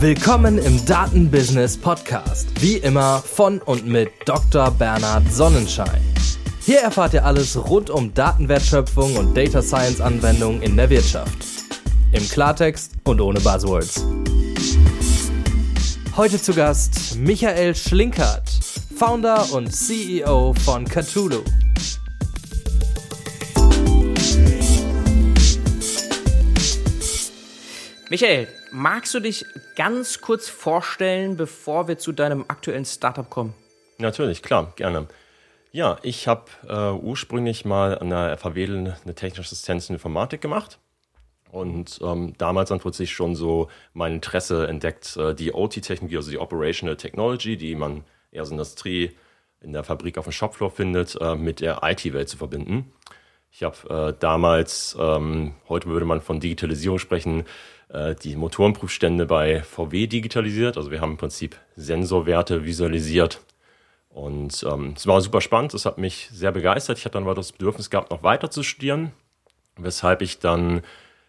[0.00, 2.48] Willkommen im Datenbusiness Podcast.
[2.62, 4.70] Wie immer von und mit Dr.
[4.70, 6.00] Bernhard Sonnenschein.
[6.64, 11.36] Hier erfahrt ihr alles rund um Datenwertschöpfung und Data Science Anwendungen in der Wirtschaft.
[12.12, 14.02] Im Klartext und ohne Buzzwords.
[16.16, 18.48] Heute zu Gast Michael Schlinkert,
[18.96, 21.42] Founder und CEO von Cthulhu.
[28.08, 29.44] Michael, magst du dich
[29.76, 33.54] ganz kurz vorstellen, bevor wir zu deinem aktuellen Startup kommen?
[33.98, 35.06] Natürlich, klar, gerne.
[35.72, 40.78] Ja, ich habe äh, ursprünglich mal an der FHW eine technische Assistenz in Informatik gemacht
[41.52, 46.38] und ähm, damals dann plötzlich schon so mein Interesse entdeckt, äh, die OT-Technologie, also die
[46.38, 49.16] Operational Technology, die man eher der Industrie,
[49.60, 52.92] in der Fabrik auf dem Shopfloor findet, äh, mit der IT-Welt zu verbinden.
[53.52, 57.44] Ich habe äh, damals, ähm, heute würde man von Digitalisierung sprechen,
[57.92, 60.76] äh, die Motorenprüfstände bei VW digitalisiert.
[60.76, 63.40] Also wir haben im Prinzip Sensorwerte visualisiert.
[64.08, 66.98] Und ähm, es war super spannend, es hat mich sehr begeistert.
[66.98, 69.12] Ich hatte dann aber das Bedürfnis gehabt, noch weiter zu studieren,
[69.76, 70.82] weshalb ich dann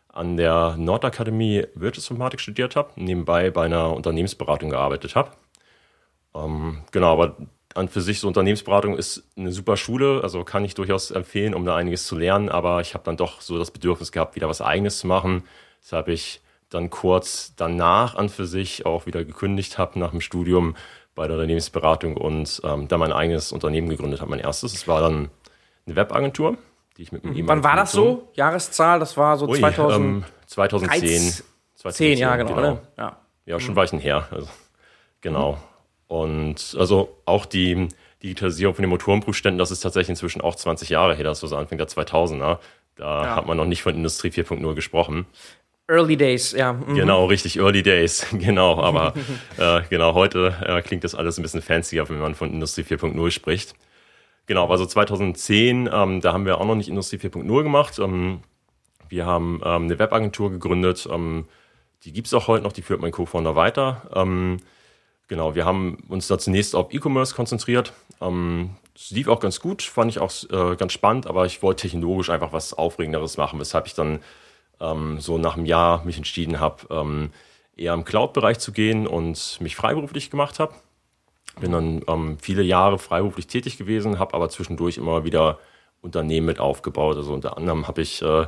[0.09, 5.31] an der Nordakademie Wirtschaftsinformatik studiert habe, nebenbei bei einer Unternehmensberatung gearbeitet habe.
[6.35, 7.37] Ähm, genau, aber
[7.75, 11.65] an für sich so Unternehmensberatung ist eine super Schule, also kann ich durchaus empfehlen, um
[11.65, 14.61] da einiges zu lernen, aber ich habe dann doch so das Bedürfnis gehabt, wieder was
[14.61, 15.43] eigenes zu machen.
[15.81, 16.41] Deshalb habe ich
[16.71, 20.75] dann kurz danach an für sich auch wieder gekündigt habe nach dem Studium
[21.13, 24.31] bei der Unternehmensberatung und ähm, dann mein eigenes Unternehmen gegründet habe.
[24.31, 25.29] Mein erstes, es war dann
[25.85, 26.57] eine Webagentur,
[26.97, 28.29] die ich mit einem Wann war das so?
[28.33, 31.43] Jahreszahl, das war so Ui, 2000 ähm, 2010.
[31.75, 32.55] 2010, ja, genau.
[32.55, 32.61] genau.
[32.61, 32.81] Ne?
[32.97, 33.17] Ja.
[33.45, 33.75] ja, schon mhm.
[33.77, 34.27] Weichen her.
[34.31, 34.47] Also,
[35.19, 35.53] genau.
[35.53, 35.57] Mhm.
[36.07, 37.89] Und also auch die
[38.23, 41.57] Digitalisierung von den Motorenprüfständen, das ist tatsächlich inzwischen auch 20 Jahre her, das war so
[41.57, 42.59] Anfang der 2000er.
[42.95, 43.35] Da ja.
[43.35, 45.25] hat man noch nicht von Industrie 4.0 gesprochen.
[45.91, 46.73] Early Days, ja.
[46.73, 46.95] Mhm.
[46.95, 48.81] Genau, richtig, Early Days, genau.
[48.81, 49.13] Aber
[49.57, 53.31] äh, genau, heute äh, klingt das alles ein bisschen fancier, wenn man von Industrie 4.0
[53.31, 53.75] spricht.
[54.45, 57.99] Genau, also 2010, ähm, da haben wir auch noch nicht Industrie 4.0 gemacht.
[57.99, 58.39] Ähm,
[59.09, 61.45] wir haben ähm, eine Webagentur gegründet, ähm,
[62.03, 64.09] die gibt es auch heute noch, die führt mein Co-Founder weiter.
[64.15, 64.57] Ähm,
[65.31, 67.93] Genau, wir haben uns da zunächst auf E-Commerce konzentriert.
[68.19, 71.83] Ähm, es lief auch ganz gut, fand ich auch äh, ganz spannend, aber ich wollte
[71.83, 74.19] technologisch einfach was Aufregenderes machen, weshalb ich dann
[74.81, 77.29] ähm, so nach einem Jahr mich entschieden habe, ähm,
[77.77, 80.73] eher im Cloud-Bereich zu gehen und mich freiberuflich gemacht habe.
[81.59, 85.59] Bin dann ähm, viele Jahre freiberuflich tätig gewesen, habe aber zwischendurch immer wieder
[86.01, 87.17] Unternehmen mit aufgebaut.
[87.17, 88.47] Also unter anderem habe ich äh,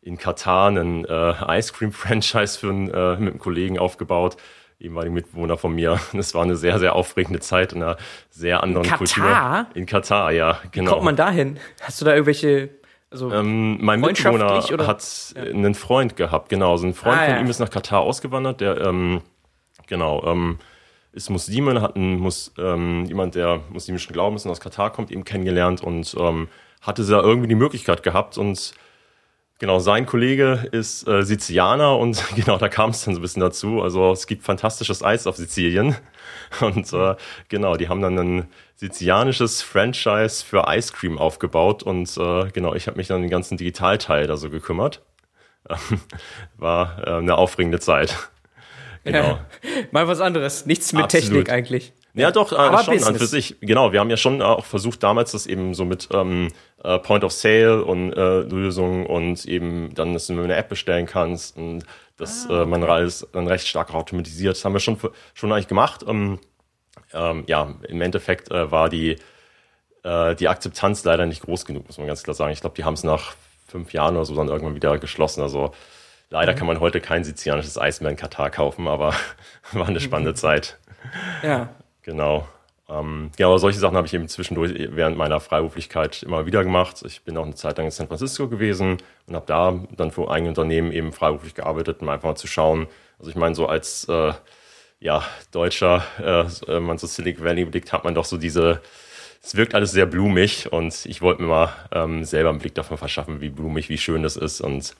[0.00, 4.36] in Katar einen äh, Ice Cream Franchise für einen, äh, mit einem Kollegen aufgebaut
[4.80, 5.98] ehemaligen Mitbewohner von mir.
[6.12, 7.96] Das war eine sehr, sehr aufregende Zeit in einer
[8.30, 9.66] sehr anderen in Katar?
[9.74, 10.90] In Katar, ja, genau.
[10.90, 11.58] Wie kommt man dahin?
[11.80, 12.70] Hast du da irgendwelche
[13.14, 14.86] also ähm, mein Mitbewohner oder?
[14.88, 15.42] hat ja.
[15.42, 16.76] einen Freund gehabt, genau.
[16.76, 17.40] So ein Freund ah, von ja.
[17.40, 19.20] ihm ist nach Katar ausgewandert, der, ähm,
[19.86, 20.58] genau, ähm,
[21.12, 25.80] ist Muslime, hat einen Mus, ähm, jemand, der muslimischen Glaubens aus Katar kommt, eben kennengelernt
[25.80, 26.48] und ähm,
[26.82, 28.74] hatte da irgendwie die Möglichkeit gehabt und
[29.60, 33.40] Genau, sein Kollege ist äh, Sizilianer und genau da kam es dann so ein bisschen
[33.40, 33.82] dazu.
[33.82, 35.96] Also es gibt fantastisches Eis auf Sizilien
[36.60, 37.14] und äh,
[37.48, 42.88] genau, die haben dann ein sizilianisches Franchise für Ice Cream aufgebaut und äh, genau, ich
[42.88, 45.02] habe mich dann den ganzen Digitalteil da so gekümmert.
[46.58, 48.28] War äh, eine aufregende Zeit.
[49.04, 49.18] Genau.
[49.18, 49.46] Ja,
[49.92, 51.24] mal was anderes, nichts mit Absolut.
[51.26, 51.92] Technik eigentlich.
[52.14, 53.08] Ja, doch, äh, Aber schon Business.
[53.08, 53.56] an für sich.
[53.60, 56.48] Genau, wir haben ja schon auch versucht, damals das eben so mit ähm,
[56.84, 61.06] äh, Point of Sale und äh, Lösungen und eben dann, dass du eine App bestellen
[61.06, 61.84] kannst und
[62.16, 64.56] dass ah, äh, man alles dann recht stark automatisiert.
[64.56, 64.96] Das haben wir schon,
[65.34, 66.04] schon eigentlich gemacht.
[66.06, 66.38] Ähm,
[67.12, 69.16] ähm, ja, im Endeffekt äh, war die,
[70.04, 72.52] äh, die Akzeptanz leider nicht groß genug, muss man ganz klar sagen.
[72.52, 73.34] Ich glaube, die haben es nach
[73.66, 75.42] fünf Jahren oder so dann irgendwann wieder geschlossen.
[75.42, 75.72] Also
[76.30, 76.56] leider mhm.
[76.56, 79.14] kann man heute kein sizilianisches Eis mehr in Katar kaufen, aber
[79.72, 80.36] war eine spannende mhm.
[80.36, 80.78] Zeit.
[81.42, 81.74] Ja,
[82.04, 82.46] Genau.
[82.88, 87.02] Ähm, aber solche Sachen habe ich eben zwischendurch während meiner Freiberuflichkeit immer wieder gemacht.
[87.06, 90.30] Ich bin auch eine Zeit lang in San Francisco gewesen und habe da dann für
[90.30, 92.86] eigene Unternehmen eben freiberuflich gearbeitet, um einfach mal zu schauen.
[93.18, 94.34] Also ich meine, so als äh,
[95.00, 96.04] ja, Deutscher,
[96.68, 98.82] äh, man so Silicon Valley blickt, hat man doch so diese,
[99.42, 102.98] es wirkt alles sehr blumig und ich wollte mir mal ähm, selber einen Blick davon
[102.98, 104.94] verschaffen, wie blumig, wie schön das ist und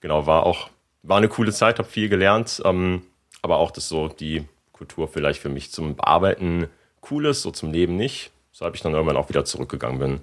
[0.00, 0.70] genau, war auch,
[1.02, 3.02] war eine coole Zeit, habe viel gelernt, ähm,
[3.42, 6.68] aber auch das so, die Kultur vielleicht für mich zum Arbeiten
[7.10, 8.30] cool ist, so zum Leben nicht.
[8.52, 10.20] Weshalb ich dann irgendwann auch wieder zurückgegangen bin.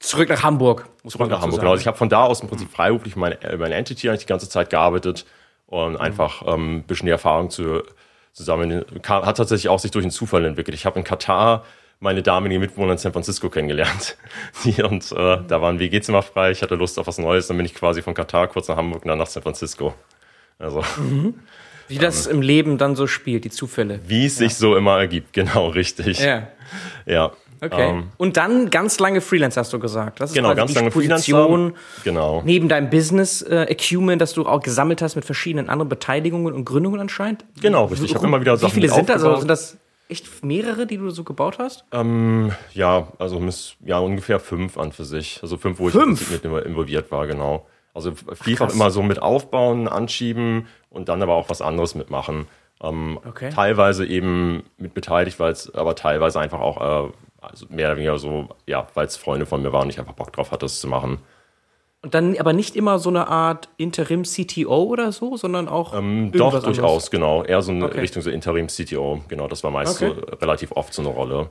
[0.00, 0.88] Zurück nach Hamburg.
[1.06, 1.72] Zurück nach Hamburg, genau.
[1.72, 4.48] Also ich habe von da aus im Prinzip freiberuflich meine, meine Entity eigentlich die ganze
[4.48, 5.26] Zeit gearbeitet
[5.66, 6.00] und mhm.
[6.00, 7.82] einfach ähm, ein bisschen die Erfahrung zu,
[8.32, 10.74] zusammen hat tatsächlich auch sich durch einen Zufall entwickelt.
[10.74, 11.64] Ich habe in Katar
[12.00, 14.16] meine damalige Mitbewohner in San Francisco kennengelernt.
[14.84, 17.74] und äh, da waren WG-Zimmer frei, ich hatte Lust auf was Neues, dann bin ich
[17.74, 19.94] quasi von Katar kurz nach Hamburg und dann nach San Francisco.
[20.58, 20.82] Also
[21.88, 24.00] Wie das im Leben dann so spielt, die Zufälle.
[24.06, 26.20] wie es sich so immer ergibt, genau richtig.
[26.20, 26.48] Ja.
[27.06, 27.32] Ja.
[27.60, 27.88] Okay.
[27.90, 30.20] Ähm, und dann ganz lange Freelance, hast du gesagt.
[30.20, 31.74] Das ist Genau, ganz die lange Position.
[32.04, 32.42] Genau.
[32.44, 33.74] neben deinem Business äh,
[34.18, 37.44] das du auch gesammelt hast mit verschiedenen anderen Beteiligungen und Gründungen anscheinend.
[37.60, 38.10] Genau, richtig.
[38.10, 39.24] Ich habe immer wieder Wie Sachen viele mit sind das?
[39.24, 39.76] Also sind das
[40.08, 41.84] echt mehrere, die du so gebaut hast?
[41.92, 43.40] Ähm, ja, also
[43.84, 45.40] ja, ungefähr fünf an für sich.
[45.42, 46.28] Also fünf, wo ich Fünf?
[46.28, 47.66] Prinzip mit involviert war, genau.
[47.94, 48.74] Also vielfach krass.
[48.74, 52.46] immer so mit aufbauen, anschieben und dann aber auch was anderes mitmachen.
[52.82, 53.50] Ähm, Okay.
[53.50, 58.18] Teilweise eben mit beteiligt, weil es aber teilweise einfach auch äh, also mehr oder weniger
[58.18, 60.80] so, ja, weil es Freunde von mir waren und ich einfach Bock drauf hatte, das
[60.80, 61.18] zu machen.
[62.02, 66.54] Und dann aber nicht immer so eine Art Interim-CTO oder so, sondern auch Ähm, doch,
[66.54, 66.64] anderes.
[66.64, 67.42] durchaus, genau.
[67.42, 68.00] Eher so eine Okay.
[68.00, 69.48] Richtung so Interim-CTO, genau.
[69.48, 70.14] Das war meist Okay.
[70.14, 71.50] so relativ oft so eine Rolle.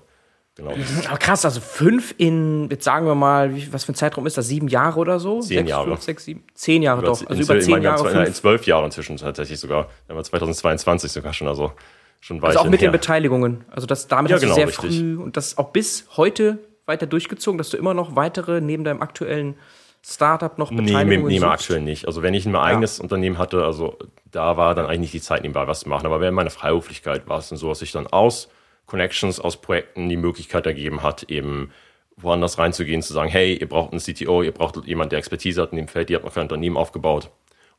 [0.57, 0.71] Genau.
[1.07, 4.37] Aber krass, also fünf in, jetzt sagen wir mal, wie, was für ein Zeitraum ist
[4.37, 4.47] das?
[4.47, 5.39] Sieben Jahre oder so?
[5.39, 5.87] Zehn sechs, Jahre.
[5.89, 6.43] Fünf, sechs, sieben?
[6.55, 7.25] Zehn Jahre doch.
[7.27, 8.09] Also über zehn Jahre.
[8.11, 9.87] zwei- in zwölf Jahre inzwischen tatsächlich sogar.
[10.09, 11.71] Haben 2022 sogar schon, also
[12.19, 12.91] schon weit Also auch mit den her.
[12.91, 13.65] Beteiligungen.
[13.69, 14.97] Also das damit Ja, hast du genau, sehr richtig.
[14.97, 16.57] früh und das auch bis heute
[16.87, 19.55] weiter durchgezogen, dass du immer noch weitere neben deinem aktuellen
[20.03, 21.51] Startup noch Nee, Beteiligungen nee, nee, suchst?
[21.51, 22.07] aktuell nicht.
[22.07, 23.97] Also wenn ich ein eigenes Unternehmen hatte, also
[24.31, 26.05] da war dann eigentlich nicht die Zeit nebenbei was zu machen.
[26.05, 28.47] Aber während meiner Freiberuflichkeit war es dann so, dass ich dann aus
[28.87, 31.71] Connections, aus Projekten die Möglichkeit ergeben hat, eben
[32.15, 35.71] woanders reinzugehen, zu sagen, hey, ihr braucht einen CTO, ihr braucht jemanden, der Expertise hat
[35.71, 37.29] in dem Feld, ihr habt noch kein Unternehmen aufgebaut.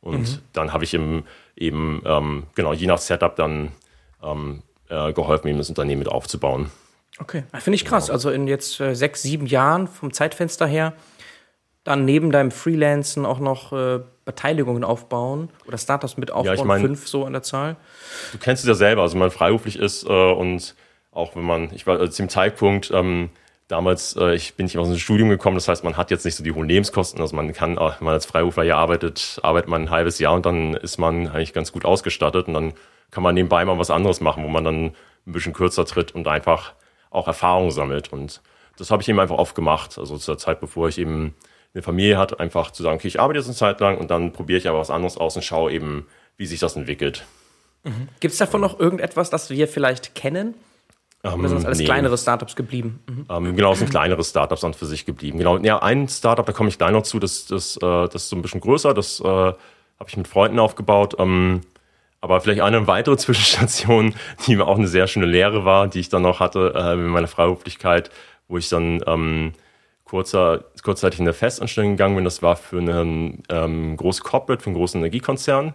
[0.00, 0.38] Und Mhm.
[0.52, 1.25] dann habe ich ihm
[1.56, 3.72] eben, ähm, genau, je nach Setup dann
[4.22, 6.70] ähm, äh, geholfen, ihm das Unternehmen mit aufzubauen.
[7.19, 8.10] Okay, finde ich krass.
[8.10, 10.93] Also in jetzt äh, sechs, sieben Jahren vom Zeitfenster her,
[11.82, 16.81] dann neben deinem Freelancen auch noch äh, Beteiligungen aufbauen oder Startups mit aufbauen, ich mein-
[16.82, 17.76] fünf so an der Zahl.
[18.32, 20.76] du kennst es ja selber, also wenn man freiberuflich ist äh, und
[21.19, 23.31] auch wenn man, ich war also zu dem Zeitpunkt, ähm,
[23.67, 26.37] damals, äh, ich bin nicht aus dem Studium gekommen, das heißt, man hat jetzt nicht
[26.37, 29.69] so die hohen Lebenskosten, also man kann, äh, wenn man als Freiberufler hier arbeitet, arbeitet
[29.69, 32.73] man ein halbes Jahr und dann ist man eigentlich ganz gut ausgestattet und dann
[33.11, 34.85] kann man nebenbei mal was anderes machen, wo man dann
[35.26, 36.75] ein bisschen kürzer tritt und einfach
[37.11, 38.12] auch Erfahrung sammelt.
[38.12, 38.41] Und
[38.76, 41.35] das habe ich eben einfach oft gemacht, also zur Zeit, bevor ich eben
[41.75, 44.32] eine Familie hatte, einfach zu sagen, okay, ich arbeite jetzt eine Zeit lang und dann
[44.32, 46.06] probiere ich aber was anderes aus und schaue eben,
[46.37, 47.25] wie sich das entwickelt.
[48.20, 50.55] Gibt es davon noch irgendetwas, das wir vielleicht kennen?
[51.23, 51.85] Oder sind das alles nee.
[51.85, 53.00] kleinere Startups geblieben?
[53.09, 53.26] Mhm.
[53.29, 55.38] Ähm, genau, es sind kleinere Startups an für sich geblieben.
[55.38, 58.29] Genau, ja, ein Startup, da komme ich gleich noch zu, das, das, äh, das ist
[58.29, 59.56] so ein bisschen größer, das äh, habe
[60.06, 61.17] ich mit Freunden aufgebaut.
[61.19, 61.62] Ähm,
[62.20, 64.15] aber vielleicht eine weitere Zwischenstation,
[64.47, 67.06] die mir auch eine sehr schöne Lehre war, die ich dann noch hatte äh, in
[67.09, 68.11] meiner Freiberuflichkeit,
[68.47, 69.53] wo ich dann ähm,
[70.05, 72.25] kurzer, kurzzeitig in eine Festanstellung gegangen bin.
[72.25, 75.75] Das war für einen ähm, großen Corporate, für einen großen Energiekonzern.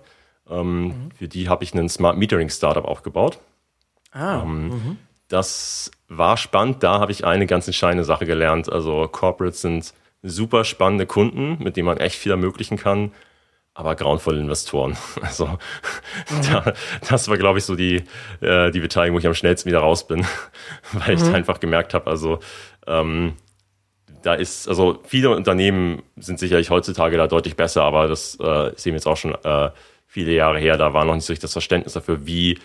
[0.50, 3.40] Ähm, Für die habe ich einen Smart Metering Startup aufgebaut.
[4.12, 4.98] Ah, Ähm,
[5.34, 6.84] Das war spannend.
[6.84, 8.72] Da habe ich eine ganz entscheidende Sache gelernt.
[8.72, 9.92] Also Corporates sind
[10.22, 13.12] super spannende Kunden, mit denen man echt viel ermöglichen kann,
[13.74, 14.96] aber grauenvolle Investoren.
[15.24, 15.58] Also
[16.52, 16.74] da,
[17.10, 18.04] das war, glaube ich, so die,
[18.42, 20.24] äh, die Beteiligung, wo ich am schnellsten wieder raus bin,
[20.92, 22.38] weil ich einfach gemerkt habe, also
[22.86, 23.34] ähm,
[24.22, 28.86] da ist, also viele Unternehmen sind sicherlich heutzutage da deutlich besser, aber das äh, ist
[28.86, 29.72] eben jetzt auch schon äh,
[30.06, 30.78] viele Jahre her.
[30.78, 32.60] Da war noch nicht so richtig das Verständnis dafür, wie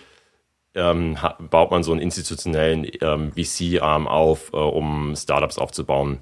[0.75, 6.19] ähm, ha- baut man so einen institutionellen ähm, VC-Arm auf, äh, um Startups aufzubauen.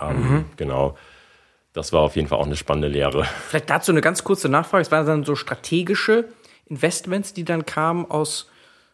[0.00, 0.96] Ähm, Genau.
[1.72, 3.24] Das war auf jeden Fall auch eine spannende Lehre.
[3.48, 4.82] Vielleicht dazu eine ganz kurze Nachfrage.
[4.82, 6.28] Es waren dann so strategische
[6.66, 8.48] Investments, die dann kamen aus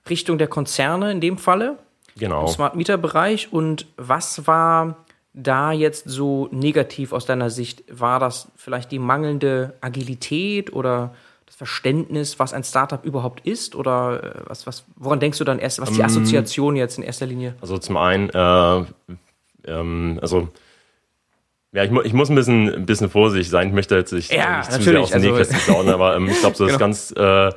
[0.09, 1.77] Richtung der Konzerne in dem Falle,
[2.17, 2.43] Genau.
[2.43, 3.53] im Smart Meter Bereich.
[3.53, 7.85] Und was war da jetzt so negativ aus deiner Sicht?
[7.91, 11.15] War das vielleicht die mangelnde Agilität oder
[11.51, 13.75] das Verständnis, was ein Startup überhaupt ist?
[13.75, 15.81] Oder äh, was, was, woran denkst du dann erst?
[15.81, 17.57] Was ist die Assoziation jetzt in erster Linie?
[17.61, 18.85] Also zum einen, äh,
[19.67, 20.49] ähm, also
[21.73, 23.69] ja, ich, mu ich muss ein bisschen, ein bisschen vorsichtig sein.
[23.69, 26.29] Ich möchte jetzt nicht, Ja, nicht zu sehr aus dem also- Nähkästchen plaudern, aber ähm,
[26.29, 26.79] ich glaube, so das Genau.
[26.79, 27.51] ganz, äh,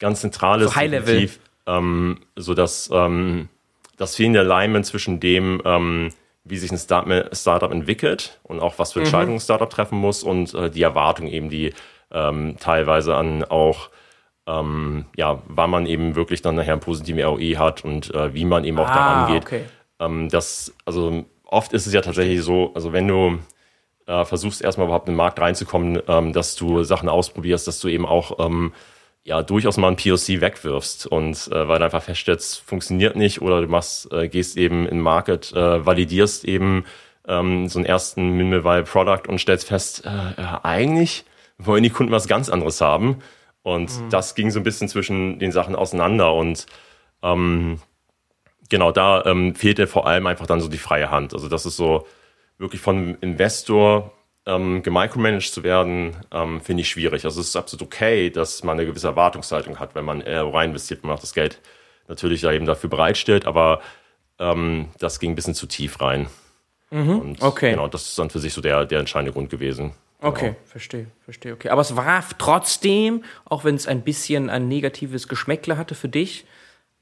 [0.00, 1.06] ganz zentrale So High Level.
[1.06, 3.48] definitiv, ähm, so dass ähm,
[3.96, 6.10] das fehlende Alignment zwischen dem, ähm,
[6.44, 9.04] wie sich ein Start Startup entwickelt und auch was für Mhm.
[9.06, 11.72] Entscheidungen ein Startup treffen muss und äh, die Erwartung eben, die
[12.12, 13.90] ähm, teilweise an auch
[14.46, 18.44] ähm, ja, wann man eben wirklich dann nachher einen positiven ROI hat und äh, wie
[18.44, 19.42] man eben auch daran geht.
[19.42, 19.64] Ah, okay.
[19.98, 23.38] Ähm, das, also oft ist es ja tatsächlich so, also wenn du
[24.06, 27.88] äh, versuchst erstmal überhaupt in den Markt reinzukommen, ähm, dass du Sachen ausprobierst, dass du
[27.88, 28.72] eben auch ähm,
[29.24, 33.60] ja durchaus mal ein POC wegwirfst und äh, weil du einfach feststellst, funktioniert nicht oder
[33.60, 36.84] du machst, äh, gehst eben in den Market, äh, validierst eben
[37.26, 41.24] ähm, so einen ersten Minimal Product und stellst fest, äh, äh, eigentlich
[41.58, 43.18] wollen die Kunden was ganz anderes haben.
[43.62, 46.66] Und das ging so ein bisschen zwischen den Sachen auseinander und
[47.22, 47.80] ähm,
[48.68, 51.34] genau da ähm, fehlte vor allem einfach dann so die freie Hand.
[51.34, 52.06] Also das ist so
[52.58, 54.12] wirklich von Investor
[54.46, 57.24] ähm, gemicromanaged zu werden, ähm, finde ich schwierig.
[57.24, 60.70] Also es ist absolut okay, dass man eine gewisse Erwartungshaltung hat, wenn man äh, rein
[60.70, 61.60] investiert, wenn man auch das Geld
[62.08, 63.80] natürlich da eben dafür bereitstellt, aber
[64.38, 66.28] ähm, das ging ein bisschen zu tief rein.
[66.90, 67.72] Mhm, Und okay.
[67.72, 69.92] genau, das ist dann für sich so der, der entscheidende Grund gewesen.
[70.18, 70.30] Genau.
[70.32, 71.52] Okay, verstehe, verstehe.
[71.52, 76.08] Okay, aber es war trotzdem, auch wenn es ein bisschen ein negatives Geschmäckle hatte für
[76.08, 76.46] dich,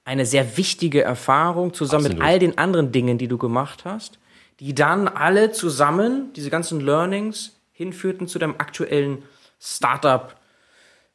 [0.04, 2.18] eine sehr wichtige Erfahrung zusammen Absolut.
[2.18, 4.18] mit all den anderen Dingen, die du gemacht hast,
[4.60, 9.22] die dann alle zusammen, diese ganzen Learnings, hinführten zu deinem aktuellen
[9.60, 10.34] Startup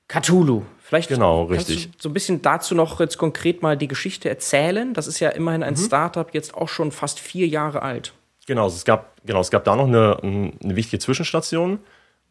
[0.07, 0.63] Cthulhu.
[0.81, 1.91] Vielleicht Genau, kannst richtig.
[1.91, 4.93] du so ein bisschen dazu noch jetzt konkret mal die Geschichte erzählen.
[4.95, 5.67] Das ist ja immerhin Mhm.
[5.67, 8.13] ein Startup jetzt auch schon fast vier Jahre alt.
[8.49, 11.77] Genau, es gab, genau, es gab da noch eine, eine wichtige Zwischenstation.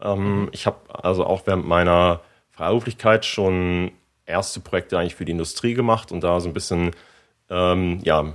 [0.02, 3.92] Ähm, Ich habe also auch während meiner Freiberuflichkeit schon
[4.26, 6.90] erste Projekte eigentlich für die Industrie gemacht und da so ein bisschen
[7.50, 8.32] ähm, ja,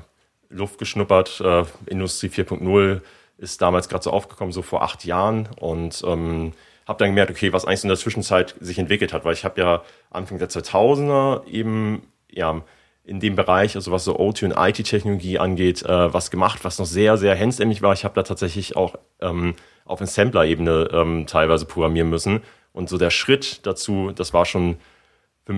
[0.48, 1.42] Luft geschnuppert.
[1.42, 3.02] Äh, Industrie 4.0
[3.38, 6.54] ist damals gerade so aufgekommen, so vor acht Jahren und ähm,
[6.88, 9.60] habe dann gemerkt, okay, was eigentlich in der Zwischenzeit sich entwickelt hat, weil ich habe
[9.60, 12.62] ja Anfang der 2000er eben ja
[13.06, 16.86] in dem Bereich, also was so OT und IT-Technologie angeht, äh, was gemacht, was noch
[16.86, 17.94] sehr, sehr hemdsärmlich war.
[17.94, 19.56] Ich habe da tatsächlich auch ähm,
[19.86, 22.42] auf Assembler-Ebene ähm, teilweise programmieren müssen.
[22.72, 24.78] Und so der Schritt dazu, das war schon,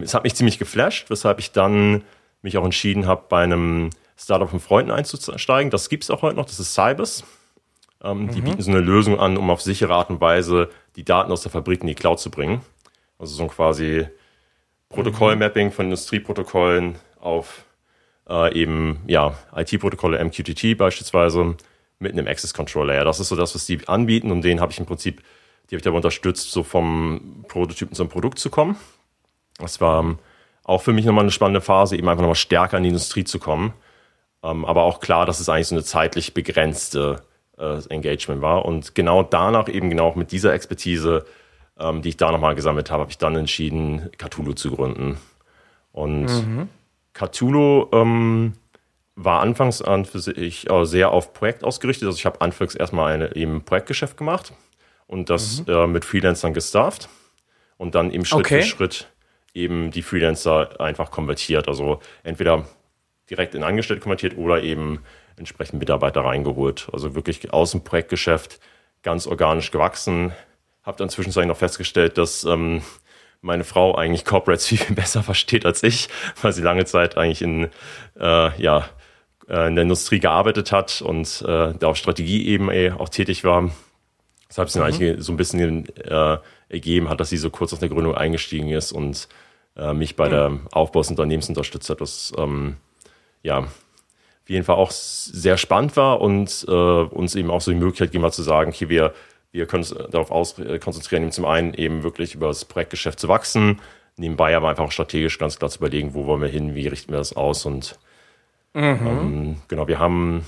[0.01, 2.03] es hat mich ziemlich geflasht, weshalb ich dann
[2.41, 5.69] mich auch entschieden habe, bei einem Startup von Freunden einzusteigen.
[5.69, 7.23] Das gibt es auch heute noch, das ist Cybers.
[8.03, 11.31] Ähm, Die bieten so eine Lösung an, um auf sichere Art und Weise die Daten
[11.31, 12.61] aus der Fabrik in die Cloud zu bringen.
[13.19, 14.07] Also so ein quasi
[14.89, 17.65] Protokollmapping von Industrieprotokollen auf
[18.29, 21.55] äh, eben ja, IT-Protokolle, MQTT beispielsweise,
[21.99, 23.05] mit einem Access Control Layer.
[23.05, 25.21] Das ist so das, was die anbieten und den habe ich im Prinzip,
[25.69, 28.75] die habe ich dabei unterstützt, so vom Prototypen zum Produkt zu kommen.
[29.57, 30.19] Das war ähm,
[30.63, 33.39] auch für mich nochmal eine spannende Phase, eben einfach nochmal stärker in die Industrie zu
[33.39, 33.73] kommen.
[34.43, 37.23] Ähm, aber auch klar, dass es eigentlich so eine zeitlich begrenzte
[37.57, 38.65] äh, Engagement war.
[38.65, 41.25] Und genau danach, eben genau mit dieser Expertise,
[41.79, 45.17] ähm, die ich da nochmal gesammelt habe, habe ich dann entschieden, Cthulhu zu gründen.
[45.93, 46.27] Und
[47.15, 48.53] Cthulhu ähm,
[49.15, 52.05] war anfangs an für sich äh, sehr auf Projekt ausgerichtet.
[52.05, 54.53] Also ich habe anfangs erstmal eine, eben Projektgeschäft gemacht
[55.07, 57.09] und das äh, mit Freelancern gestafft
[57.77, 58.61] und dann eben Schritt Okay.
[58.61, 59.07] für Schritt
[59.53, 61.69] eben die Freelancer einfach konvertiert.
[61.69, 62.67] Also entweder
[63.29, 64.99] direkt in Angestellte konvertiert oder eben
[65.37, 66.89] entsprechend Mitarbeiter reingeholt.
[66.91, 68.59] Also wirklich aus dem Projektgeschäft
[69.01, 70.33] ganz organisch gewachsen.
[70.83, 72.81] Habe dann zwischenzeitlich noch festgestellt, dass ähm,
[73.45, 76.09] meine Frau eigentlich Corporates viel, viel besser versteht als ich,
[76.41, 77.69] weil sie lange Zeit eigentlich in,
[78.19, 78.89] äh, ja,
[79.47, 83.43] äh, in der Industrie gearbeitet hat und äh, da auf Strategie eben äh, auch tätig
[83.43, 83.69] war.
[84.49, 86.37] Deshalb es dann eigentlich so ein bisschen äh,
[86.69, 89.27] ergeben hat, dass sie so kurz nach der Gründung eingestiegen ist und
[89.75, 92.77] äh, mich bei der Aufbau des Unternehmens unterstützt hat, was ähm,
[93.43, 93.59] ja
[94.45, 98.09] auf jeden Fall auch sehr spannend war und äh, uns eben auch so die Möglichkeit
[98.09, 99.13] gegeben hat zu sagen, okay, wir,
[99.55, 103.27] wir können uns darauf aus, äh, konzentrieren, zum einen eben wirklich über das Projektgeschäft zu
[103.27, 103.81] wachsen,
[104.17, 107.11] nebenbei aber einfach auch strategisch ganz klar zu überlegen, wo wollen wir hin, wie richten
[107.11, 107.97] wir das aus und
[108.75, 110.45] ähm, genau, wir haben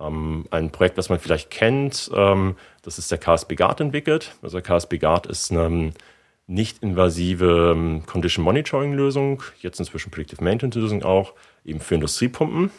[0.00, 4.34] ähm, ein Projekt, das man vielleicht kennt, ähm, das ist der KSB Guard entwickelt.
[4.42, 5.92] Also KSB Guard ist eine
[6.48, 12.70] nicht invasive ähm, Condition Monitoring Lösung, jetzt inzwischen Predictive Maintenance Lösung auch, eben für Industriepumpen,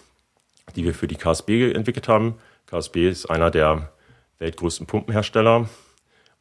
[0.76, 2.36] die wir für die KSB entwickelt haben.
[2.68, 3.92] KSB ist einer der
[4.42, 5.70] weltgrößten Pumpenhersteller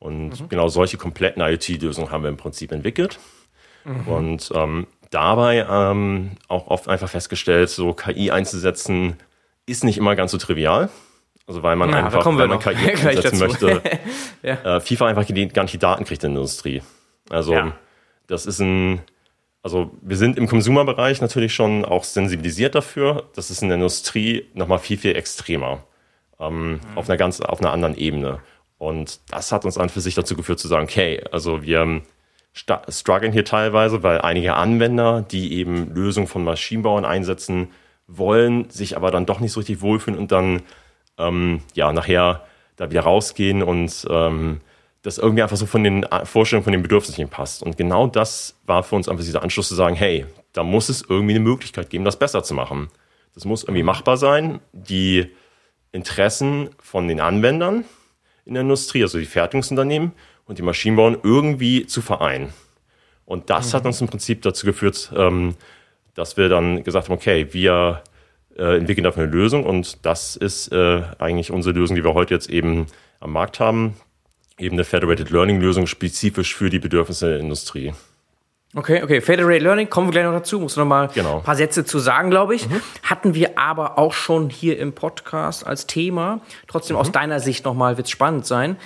[0.01, 3.21] und genau solche kompletten IoT-Lösungen haben wir im Prinzip entwickelt.
[4.07, 9.17] Und ähm, dabei ähm, auch oft einfach festgestellt, so KI einzusetzen,
[9.67, 10.91] ist nicht immer ganz so trivial.
[11.47, 12.59] Also weil man Ja, einfach, wenn man.
[12.59, 12.75] KI
[13.09, 13.83] einsetzen möchte,
[14.43, 16.83] äh, FIFA einfach gar nicht die Daten kriegt in der Industrie.
[17.29, 17.77] Also Ja.
[18.27, 19.01] das ist ein,
[19.63, 23.29] also wir sind im Konsumerbereich natürlich schon auch sensibilisiert dafür.
[23.35, 25.85] Das ist in der Industrie nochmal viel, viel extremer.
[26.41, 28.41] Ähm, Auf einer ganz, auf einer anderen Ebene.
[28.79, 32.01] Und das hat uns an für sich dazu geführt zu sagen, okay, also wir
[32.55, 37.69] sta- strugglen hier teilweise, weil einige Anwender, die eben Lösungen von Maschinenbauern einsetzen
[38.07, 40.63] wollen, sich aber dann doch nicht so richtig wohlfühlen und dann
[41.19, 44.63] ähm, ja nachher da wieder rausgehen und ähm,
[45.03, 47.63] das irgendwie einfach so von den A- Vorstellungen, von den Bedürfnissen passt.
[47.63, 51.05] Und genau das war für uns einfach dieser Anschluss zu sagen, hey, da muss es
[51.07, 52.89] irgendwie eine Möglichkeit geben, das besser zu machen.
[53.35, 54.61] Das muss irgendwie machbar sein.
[54.73, 55.31] Die
[55.93, 57.85] Interessen von den Anwendern
[58.45, 60.13] in der Industrie, also die Fertigungsunternehmen
[60.47, 62.53] und die Maschinenbauern irgendwie zu vereinen.
[63.25, 65.55] Und das hat uns im Prinzip dazu geführt, ähm,
[66.15, 68.03] dass wir dann gesagt haben, okay, wir
[68.57, 72.35] äh, entwickeln dafür eine Lösung und das ist äh, eigentlich unsere Lösung, die wir heute
[72.35, 72.87] jetzt eben
[73.21, 73.95] am Markt haben.
[74.59, 77.95] Eben eine Federated Learning Lösung spezifisch für die Bedürfnisse der Industrie.
[78.75, 79.21] Okay, okay.
[79.21, 80.61] Federated Learning, kommen wir gleich noch dazu.
[80.61, 81.39] Muss noch mal Genau.
[81.39, 82.69] ein paar Sätze zu sagen, glaube ich.
[83.03, 86.41] Hatten wir aber auch schon hier im Podcast als Thema.
[86.69, 88.77] Trotzdem aus deiner Sicht noch mal wird's spannend sein.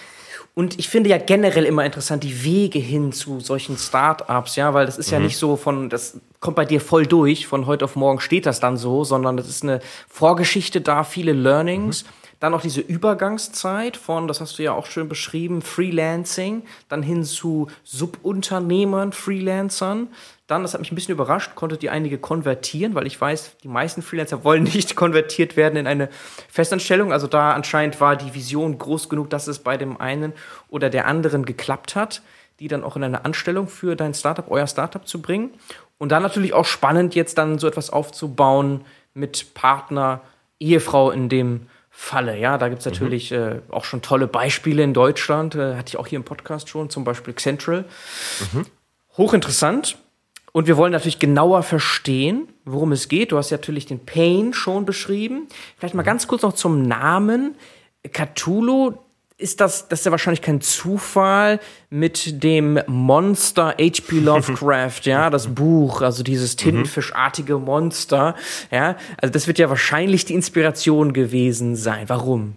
[0.55, 4.87] Und ich finde ja generell immer interessant die Wege hin zu solchen Startups, ja, weil
[4.87, 5.25] das ist ja Mhm.
[5.27, 8.61] nicht so von, das kommt bei dir voll durch, von heute auf morgen steht das
[8.61, 12.05] dann so, sondern das ist eine Vorgeschichte da, viele Learnings.
[12.41, 17.25] Dann auch diese Übergangszeit von, das hast du ja auch schön beschrieben, Freelancing, dann hin
[17.25, 20.09] zu Subunternehmern, Freelancern.
[20.47, 23.69] Dann, das hat mich ein bisschen überrascht, konntet ihr einige konvertieren, weil ich weiß, die
[23.69, 26.09] meisten Freelancer wollen nicht konvertiert werden in eine
[26.51, 27.13] Festanstellung.
[27.13, 30.33] Also da anscheinend war die Vision groß genug, dass es bei dem einen
[30.69, 32.23] oder der anderen geklappt hat,
[32.61, 35.51] die dann auch in eine Anstellung für dein Startup, euer Startup zu bringen.
[35.99, 40.21] Und dann natürlich auch spannend, jetzt dann so etwas aufzubauen mit Partner,
[40.61, 42.37] Ehefrau in dem Falle.
[42.37, 45.55] Ja, da gibt's natürlich äh, auch schon tolle Beispiele in Deutschland.
[45.55, 47.85] Äh, hatte ich auch hier im Podcast schon, zum Beispiel Central.
[49.17, 49.97] Hochinteressant.
[50.53, 53.33] Und wir wollen natürlich genauer verstehen, worum es geht.
[53.33, 55.47] Du hast ja natürlich den Pain schon beschrieben.
[55.79, 57.55] Vielleicht mal ganz kurz noch zum Namen.
[58.13, 58.95] Cthulhu,
[59.45, 61.61] ist das, das ist ja wahrscheinlich kein Zufall
[61.91, 64.19] mit dem Monster H.P.
[64.21, 68.35] Lovecraft, ja, das Buch, also dieses tintenfischartige Monster,
[68.71, 68.97] ja.
[69.21, 72.09] Also das wird ja wahrscheinlich die Inspiration gewesen sein.
[72.09, 72.57] Warum?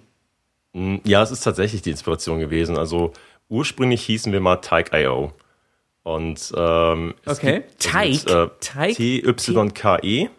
[1.03, 2.77] Ja, es ist tatsächlich die Inspiration gewesen.
[2.77, 3.11] Also
[3.49, 5.33] ursprünglich hießen wir mal Tyke.io.
[6.03, 7.63] Und ähm, es Okay.
[7.63, 8.43] gibt, Tyke?
[8.43, 9.03] mit, Tyke?
[10.03, 10.29] E.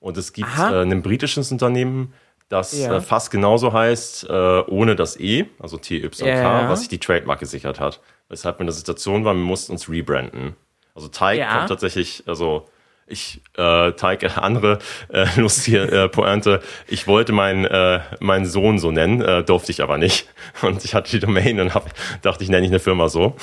[0.00, 2.12] Und es gibt äh, ein britisches Unternehmen,
[2.48, 2.96] das Ja.
[2.96, 4.32] äh, fast genauso heißt, äh,
[4.66, 6.68] ohne das E, also TYK, Ja.
[6.68, 8.00] was sich die Trademark gesichert hat.
[8.28, 10.54] Weshalb wir in der Situation waren, wir mussten uns rebranden.
[10.94, 11.56] Also Tyke Ja.
[11.56, 12.68] kommt tatsächlich, also
[13.06, 14.78] ich, äh, Tyke, andere
[15.12, 19.82] äh, lustige äh, Pointe, ich wollte meinen äh, meinen Sohn so nennen, äh, durfte ich
[19.82, 20.26] aber nicht.
[20.62, 21.90] Und ich hatte die Domain und hab,
[22.22, 23.36] dachte, ich nenne ich eine Firma so.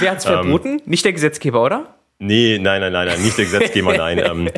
[0.00, 0.82] Wer hat's verboten?
[0.84, 1.94] Nicht der Gesetzgeber, oder?
[2.18, 4.18] Nee, nein, nein, nein, nein, nicht der Gesetzgeber, nein.
[4.18, 4.48] Ähm,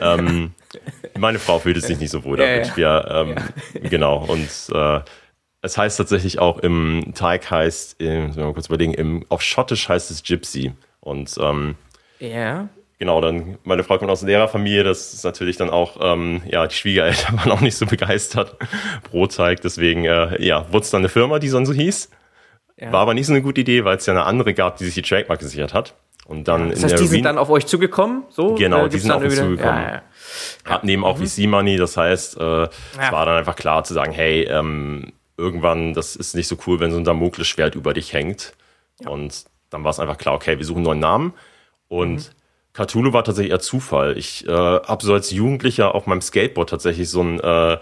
[0.00, 0.54] ähm,
[1.18, 2.76] meine Frau fühlt sich nicht so wohl Ja, damit.
[2.76, 3.34] Wir, ähm,
[3.90, 4.24] Genau.
[4.24, 5.00] Und äh,
[5.62, 9.42] es heißt tatsächlich auch im Teig heißt, im, müssen wir mal kurz überlegen, im, auf
[9.42, 10.72] Schottisch heißt es Gypsy.
[11.00, 11.76] Und ähm,
[12.18, 12.68] Ja.
[12.98, 16.66] genau, dann, meine Frau kommt aus einer Lehrerfamilie, das ist natürlich dann auch, ähm, ja,
[16.66, 18.56] die Schwiegereltern waren auch nicht so begeistert.
[19.10, 22.10] Brotteig, deswegen, äh, ja, wurde es dann eine Firma, die dann so hieß.
[22.76, 22.92] Ja.
[22.92, 24.94] War aber nicht so eine gute Idee, weil es ja eine andere gab, die sich
[24.94, 25.94] die Trademark gesichert hat.
[26.26, 28.24] Und dann Das in heißt, die sind dann auf euch zugekommen?
[28.30, 28.54] So?
[28.54, 29.82] Genau, die sind auf uns zugekommen.
[29.82, 30.02] Ja, ja.
[30.64, 34.12] Hat nehmen auch VC Money, das heißt, äh, es war dann einfach klar zu sagen,
[34.12, 38.54] hey, ähm, irgendwann, das ist nicht so cool, wenn so ein Damoklesschwert über dich hängt.
[39.04, 41.34] Und dann war es einfach klar, okay, wir suchen einen neuen Namen.
[41.88, 42.32] Und
[42.72, 44.16] Cthulhu war tatsächlich eher Zufall.
[44.16, 47.78] Ich äh, habe so als Jugendlicher auf meinem Skateboard tatsächlich so ein äh,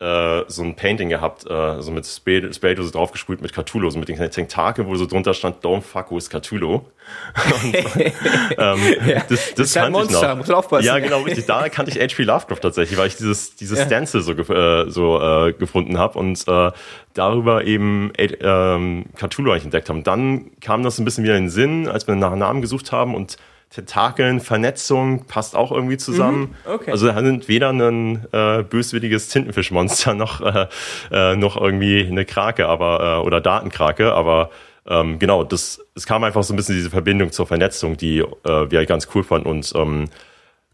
[0.00, 4.08] äh, so ein Painting gehabt, äh, so mit Spray, Spraydose draufgesprüht mit Cthulhu, so mit
[4.08, 6.76] den Tentakeln, wo so drunter stand, don't fuck with Cthulhu.
[7.62, 7.74] Und,
[8.58, 10.36] ähm, das das ja ein kannte ich Monster, noch.
[10.36, 10.86] musst du aufpassen.
[10.86, 11.44] Ja, genau, richtig.
[11.44, 12.22] Da kannte ich H.P.
[12.22, 16.72] Lovecraft tatsächlich, weil ich dieses, dieses Stencil so, äh, so äh, gefunden habe und äh,
[17.12, 20.02] darüber eben äh, ähm, Cthulhu eigentlich entdeckt haben.
[20.02, 23.14] Dann kam das ein bisschen wieder in den Sinn, als wir nach Namen gesucht haben
[23.14, 23.36] und
[23.70, 26.56] Tentakeln, Vernetzung passt auch irgendwie zusammen.
[26.66, 26.90] Mhm, okay.
[26.90, 30.66] Also da sind weder ein äh, böswilliges Tintenfischmonster noch, äh,
[31.12, 34.50] äh, noch irgendwie eine Krake, aber äh, oder Datenkrake, aber
[34.88, 38.24] ähm, genau, das es kam einfach so ein bisschen diese Verbindung zur Vernetzung, die äh,
[38.70, 40.06] wir halt ganz cool fanden und ähm,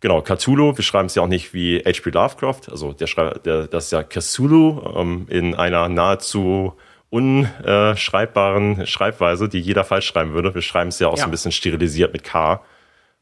[0.00, 2.10] Genau, Cthulhu, wir schreiben es ja auch nicht wie H.P.
[2.10, 6.74] Lovecraft, also der, der das ist ja Cthulhu ähm, in einer nahezu
[7.08, 10.54] unschreibbaren Schreibweise, die jeder falsch schreiben würde.
[10.54, 11.24] Wir schreiben es ja auch so Ja.
[11.26, 12.60] ein bisschen sterilisiert mit K.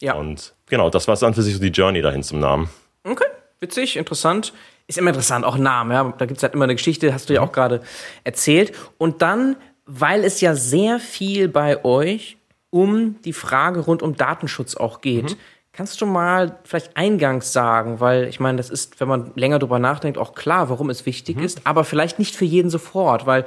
[0.05, 0.14] Ja.
[0.14, 2.69] Und genau, das war es an für sich so die Journey dahin zum Namen.
[3.05, 3.25] Okay,
[3.61, 4.53] witzig, interessant.
[4.87, 6.14] Ist immer interessant, auch Namen, ja.
[6.19, 7.81] Da gibt's halt immer eine Geschichte, hast du ja auch gerade
[8.23, 8.73] erzählt.
[8.99, 12.37] Und dann, weil es ja sehr viel bei euch
[12.69, 15.38] um die Frage rund um Datenschutz auch geht.
[15.77, 19.81] Kannst du mal vielleicht eingangs sagen, weil ich meine, das ist, wenn man länger drüber
[19.81, 23.45] nachdenkt, auch klar, warum es wichtig ist, aber vielleicht nicht für jeden sofort, weil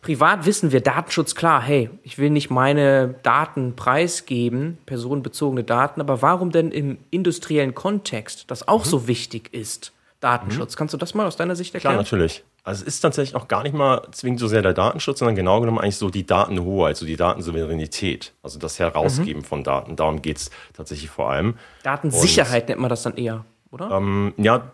[0.00, 6.22] privat wissen wir, Datenschutz, klar, hey, ich will nicht meine Daten preisgeben, personenbezogene Daten, aber
[6.22, 9.92] warum denn im industriellen Kontext das auch so wichtig ist,
[10.26, 10.76] Datenschutz?
[10.76, 11.96] Kannst du das mal aus deiner Sicht Klar, erklären?
[11.96, 12.44] natürlich.
[12.64, 15.60] Also es ist tatsächlich auch gar nicht mal zwingend so sehr der Datenschutz, sondern genau
[15.60, 19.94] genommen eigentlich so die Datenhoheit, so die Datensouveränität, also das Herausgeben von Daten.
[19.94, 21.54] Darum geht's tatsächlich vor allem.
[21.84, 23.90] Datensicherheit nennt man das dann eher, oder?
[23.92, 24.72] Ähm, ja,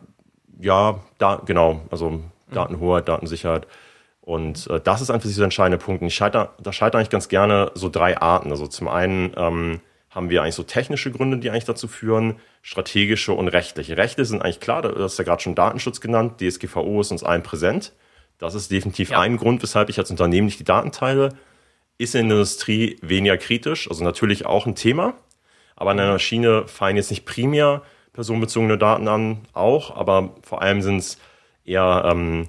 [0.58, 3.66] ja, da, genau, also Datenhoheit, Datensicherheit.
[4.22, 6.00] Und äh, das ist einfach dieser entscheidende Punkt.
[6.00, 8.50] Und ich scheiter, da scheitern eigentlich ganz gerne so drei Arten.
[8.50, 9.80] Also zum einen ähm,
[10.14, 13.96] haben wir eigentlich so technische Gründe, die eigentlich dazu führen, strategische und rechtliche.
[13.96, 17.42] Rechte sind eigentlich klar, du hast ja gerade schon Datenschutz genannt, DSGVO ist uns allen
[17.42, 17.92] präsent.
[18.38, 19.20] Das ist definitiv Ja.
[19.20, 21.30] ein Grund, weshalb ich als Unternehmen nicht die Daten teile.
[21.98, 25.14] Ist in der Industrie weniger kritisch, also natürlich auch ein Thema,
[25.76, 30.82] aber in einer Maschine fallen jetzt nicht primär personenbezogene Daten an, auch, aber vor allem
[30.82, 31.18] sind es
[31.64, 32.48] eher ähm,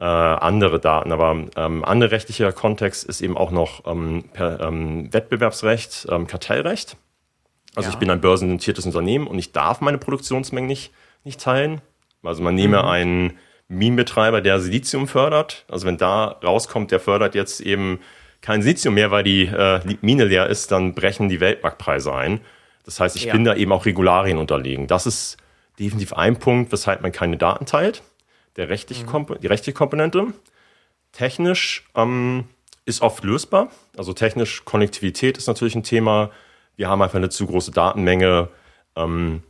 [0.00, 1.12] äh, andere Daten.
[1.12, 6.96] Aber ähm, andere rechtlicher Kontext ist eben auch noch ähm, per, ähm, Wettbewerbsrecht, ähm, Kartellrecht.
[7.76, 7.92] Also Ja.
[7.94, 10.92] ich bin ein börsennotiertes Unternehmen und ich darf meine Produktionsmengen nicht,
[11.24, 11.80] nicht teilen.
[12.22, 15.64] Also man nehme einen Minenbetreiber, der Silizium fördert.
[15.68, 18.00] Also wenn da rauskommt, der fördert jetzt eben
[18.40, 22.40] kein Silizium mehr, weil die äh, Mine leer ist, dann brechen die Weltmarktpreise ein.
[22.84, 23.32] Das heißt, ich Ja.
[23.32, 24.86] bin da eben auch Regularien unterlegen.
[24.86, 25.36] Das ist
[25.78, 28.02] definitiv ein Punkt, weshalb man keine Daten teilt.
[28.60, 30.34] Der rechtliche Kompo die rechtliche Komponente.
[31.12, 32.44] Technisch ähm,
[32.84, 33.70] ist oft lösbar.
[33.96, 36.30] Also technisch Konnektivität ist natürlich ein Thema.
[36.76, 38.48] Wir haben einfach eine zu große Datenmenge.
[38.96, 39.42] Ähm,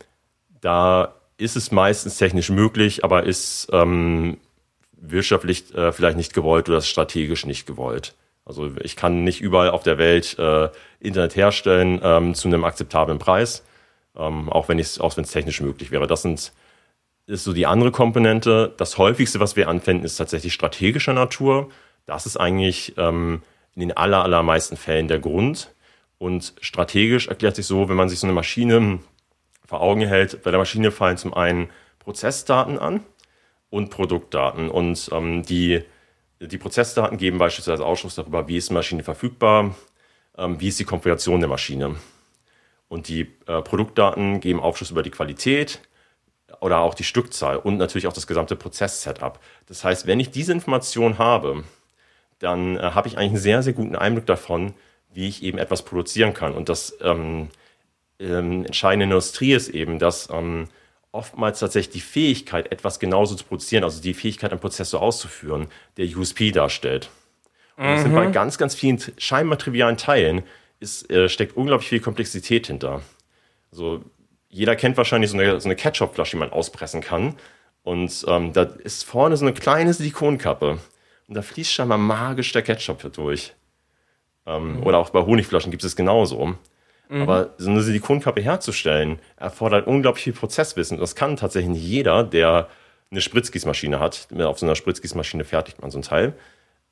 [0.60, 4.36] da ist es meistens technisch möglich, aber ist ähm,
[4.92, 8.14] wirtschaftlich äh, vielleicht nicht gewollt oder strategisch nicht gewollt.
[8.44, 10.68] Also ich kann nicht überall auf der Welt äh,
[11.00, 13.64] Internet herstellen ähm, zu einem akzeptablen Preis,
[14.16, 16.06] ähm, auch wenn es auch wenn es technisch möglich wäre.
[16.06, 16.52] Das sind
[17.26, 18.74] ist so die andere Komponente.
[18.76, 21.70] Das häufigste, was wir anwenden, ist tatsächlich strategischer Natur.
[22.06, 23.42] Das ist eigentlich ähm,
[23.74, 25.74] in den aller, allermeisten Fällen der Grund.
[26.18, 28.98] Und strategisch erklärt sich so, wenn man sich so eine Maschine
[29.66, 33.04] vor Augen hält, bei der Maschine fallen zum einen Prozessdaten an
[33.70, 34.68] und Produktdaten.
[34.68, 35.82] Und ähm, die,
[36.40, 39.74] die Prozessdaten geben beispielsweise Ausschluss darüber, wie ist die Maschine verfügbar,
[40.36, 41.94] ähm, wie ist die Konfiguration der Maschine.
[42.88, 45.80] Und die äh, Produktdaten geben Aufschluss über die Qualität
[46.60, 49.38] oder auch die Stückzahl und natürlich auch das gesamte Prozess-Setup.
[49.66, 51.64] Das heißt, wenn ich diese Information habe,
[52.38, 54.74] dann äh, habe ich eigentlich einen sehr, sehr guten Einblick davon,
[55.12, 56.54] wie ich eben etwas produzieren kann.
[56.54, 57.48] Und das ähm,
[58.18, 60.68] ähm, Entscheidende in der Industrie ist eben, dass ähm,
[61.12, 65.66] oftmals tatsächlich die Fähigkeit, etwas genauso zu produzieren, also die Fähigkeit, einen Prozess so auszuführen,
[65.96, 67.10] der USP darstellt.
[67.76, 70.42] Und das sind bei ganz, ganz vielen scheinbar trivialen Teilen
[70.80, 73.02] ist, äh, steckt unglaublich viel Komplexität hinter.
[73.72, 74.04] Also
[74.50, 77.36] jeder kennt wahrscheinlich so eine, so eine Ketchupflasche, die man auspressen kann.
[77.82, 80.78] Und ähm, da ist vorne so eine kleine Silikonkappe.
[81.28, 83.54] Und da fließt scheinbar magisch der Ketchup durch.
[84.46, 86.56] Ähm, Oder auch bei Honigflaschen gibt es genauso.
[87.22, 90.98] Aber so eine Silikonkappe herzustellen, erfordert unglaublich viel Prozesswissen.
[90.98, 92.68] Das kann tatsächlich jeder, der
[93.10, 94.28] eine Spritzgießmaschine hat.
[94.38, 96.34] Auf so einer Spritzgießmaschine fertigt man so ein Teil.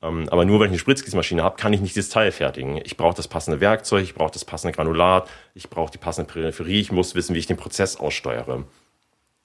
[0.01, 2.77] Ähm, aber nur weil ich eine Spritzgießmaschine habe, kann ich nicht dieses Teil fertigen.
[2.83, 6.79] Ich brauche das passende Werkzeug, ich brauche das passende Granulat, ich brauche die passende Peripherie,
[6.79, 8.65] ich muss wissen, wie ich den Prozess aussteuere.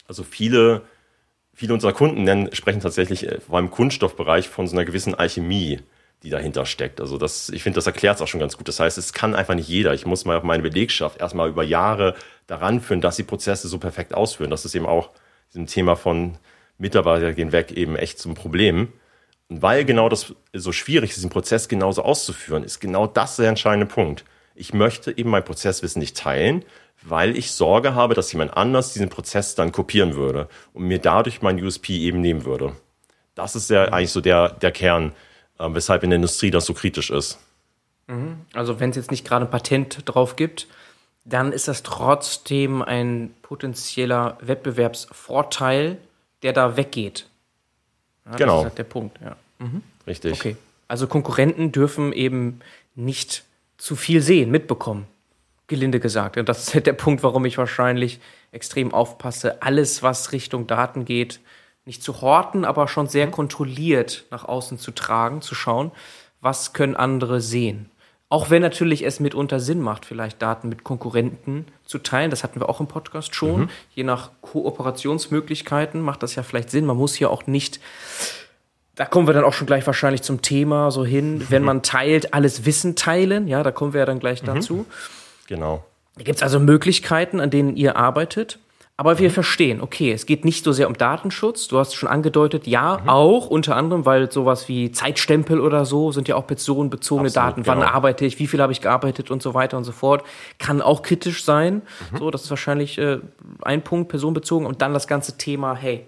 [0.07, 0.83] Also viele,
[1.53, 5.15] viele unserer Kunden nennen, sprechen tatsächlich äh, vor allem im Kunststoffbereich von so einer gewissen
[5.15, 5.81] Alchemie,
[6.23, 7.01] die dahinter steckt.
[7.01, 8.69] Also das, ich finde, das erklärt es auch schon ganz gut.
[8.69, 9.93] Das heißt, es kann einfach nicht jeder.
[9.93, 12.15] Ich muss mal meine Belegschaft erstmal über Jahre
[12.47, 14.51] daran führen, dass die Prozesse so perfekt ausführen.
[14.51, 15.11] Das ist eben auch
[15.53, 16.39] diesem Thema von
[16.79, 18.93] Mitarbeiter gehen weg eben echt zum Problem.
[19.55, 23.49] Und weil genau das so schwierig ist, diesen Prozess genauso auszuführen, ist genau das der
[23.49, 24.25] entscheidende Punkt.
[24.57, 26.65] Ich möchte eben mein Prozesswissen nicht teilen,
[27.03, 31.41] weil ich Sorge habe, dass jemand anders diesen Prozess dann kopieren würde und mir dadurch
[31.41, 32.73] mein USP eben nehmen würde.
[33.37, 35.13] Das ist ja eigentlich so der, der Kern,
[35.61, 37.39] äh, weshalb in der Industrie das so kritisch ist.
[38.55, 40.67] Also wenn es jetzt nicht gerade ein Patent drauf gibt,
[41.25, 45.99] dann ist das trotzdem ein potenzieller Wettbewerbsvorteil,
[46.43, 47.29] der da weggeht.
[48.27, 48.53] Ja, Genau.
[48.53, 49.37] Das ist halt der Punkt, ja.
[50.07, 50.33] Richtig.
[50.33, 50.57] Okay.
[50.89, 52.61] Also Konkurrenten dürfen eben
[52.95, 53.45] nicht
[53.79, 55.07] zu viel sehen, mitbekommen.
[55.67, 56.37] Gelinde gesagt.
[56.37, 58.21] Und das ist halt der Punkt, warum ich wahrscheinlich
[58.53, 61.41] extrem aufpasse, alles, was Richtung Daten geht,
[61.87, 65.91] nicht zu horten, aber schon sehr kontrolliert nach außen zu tragen, zu schauen,
[66.41, 67.91] was können andere sehen.
[68.29, 72.31] Auch wenn natürlich es mitunter Sinn macht, vielleicht Daten mit Konkurrenten zu teilen.
[72.31, 73.71] Das hatten wir auch im Podcast schon.
[73.95, 76.87] Je nach Kooperationsmöglichkeiten macht das ja vielleicht Sinn.
[76.87, 77.81] Man muss hier auch nicht
[78.97, 82.33] da kommen wir dann auch schon gleich wahrscheinlich zum Thema so hin, wenn man teilt,
[82.33, 84.87] alles Wissen teilen, ja, da kommen wir ja dann gleich dazu.
[85.49, 85.85] Genau.
[86.17, 88.59] Da gibt es also Möglichkeiten, an denen ihr arbeitet.
[88.97, 91.67] Aber wir verstehen, okay, es geht nicht so sehr um Datenschutz.
[91.67, 96.29] Du hast schon angedeutet, ja, auch unter anderem, weil sowas wie Zeitstempel oder so sind
[96.29, 97.67] ja auch personenbezogene Absolut, Daten.
[97.67, 97.91] Wann genau.
[97.91, 100.23] arbeite ich, wie viel habe ich gearbeitet und so weiter und so fort.
[100.61, 101.83] Kann auch kritisch sein.
[102.17, 103.19] So, das ist wahrscheinlich äh,
[103.63, 104.65] ein Punkt, personenbezogen.
[104.65, 106.07] Und dann das ganze Thema, hey,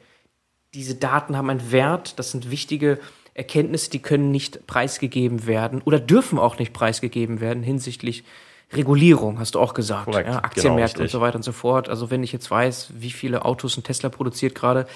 [0.75, 2.99] diese Daten haben einen Wert, das sind wichtige
[3.35, 8.25] Erkenntnisse, die können nicht preisgegeben werden oder dürfen auch nicht preisgegeben werden hinsichtlich
[8.73, 10.07] Regulierung, hast du auch gesagt.
[10.07, 11.13] Korrekt, ja, genau, Aktienmärkte und richtig.
[11.13, 11.89] so weiter und so fort.
[11.89, 14.87] Also wenn ich jetzt weiß, wie viele Autos ein Tesla produziert gerade,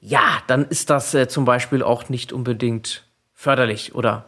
[0.00, 4.24] ja, dann ist das äh, zum Beispiel auch nicht unbedingt förderlich oder genau.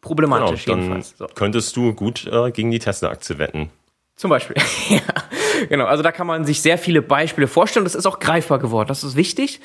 [0.00, 1.14] problematisch Dann jedenfalls.
[1.16, 1.26] So.
[1.32, 3.70] könntest du gut äh, gegen die Tesla-Aktie wetten.
[4.16, 4.56] Zum Beispiel.
[4.88, 5.00] ja,
[5.68, 5.84] genau.
[5.84, 7.84] Also da kann man sich sehr viele Beispiele vorstellen.
[7.84, 8.88] Das ist auch greifbar geworden.
[8.88, 9.60] Das ist wichtig.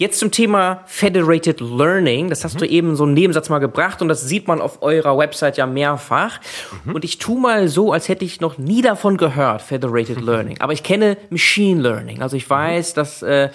[0.00, 2.30] Jetzt zum Thema Federated Learning.
[2.30, 5.18] Das hast du eben so einen Nebensatz mal gebracht und das sieht man auf eurer
[5.18, 6.40] Website ja mehrfach.
[6.86, 10.58] Und ich tu mal so, als hätte ich noch nie davon gehört, Federated Learning.
[10.62, 12.22] Aber ich kenne Machine Learning.
[12.22, 13.50] Also ich weiß, dass äh,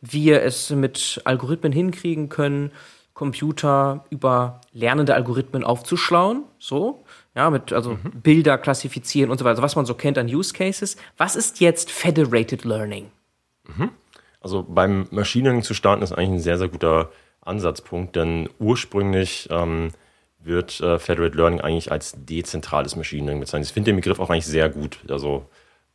[0.00, 2.70] wir es mit Algorithmen hinkriegen können,
[3.12, 7.02] Computer über lernende Algorithmen aufzuschlauen, so,
[7.34, 8.20] ja, mit also mhm.
[8.22, 10.96] Bilder klassifizieren und so weiter, also was man so kennt an Use Cases.
[11.16, 13.10] Was ist jetzt Federated Learning?
[14.40, 14.44] Mhm.
[14.44, 17.10] Also beim Machine Learning zu starten ist eigentlich ein sehr, sehr guter
[17.42, 19.92] Ansatzpunkt, denn ursprünglich ähm,
[20.38, 23.68] wird äh, Federated Learning eigentlich als dezentrales Machine Learning bezeichnet.
[23.68, 24.98] Ich finde den Begriff auch eigentlich sehr gut.
[25.08, 25.46] Also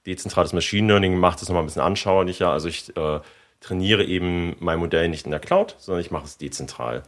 [0.05, 2.49] dezentrales Machine Learning macht es nochmal ein bisschen anschaulicher.
[2.49, 3.19] Also ich äh,
[3.59, 7.03] trainiere eben mein Modell nicht in der Cloud, sondern ich mache es dezentral.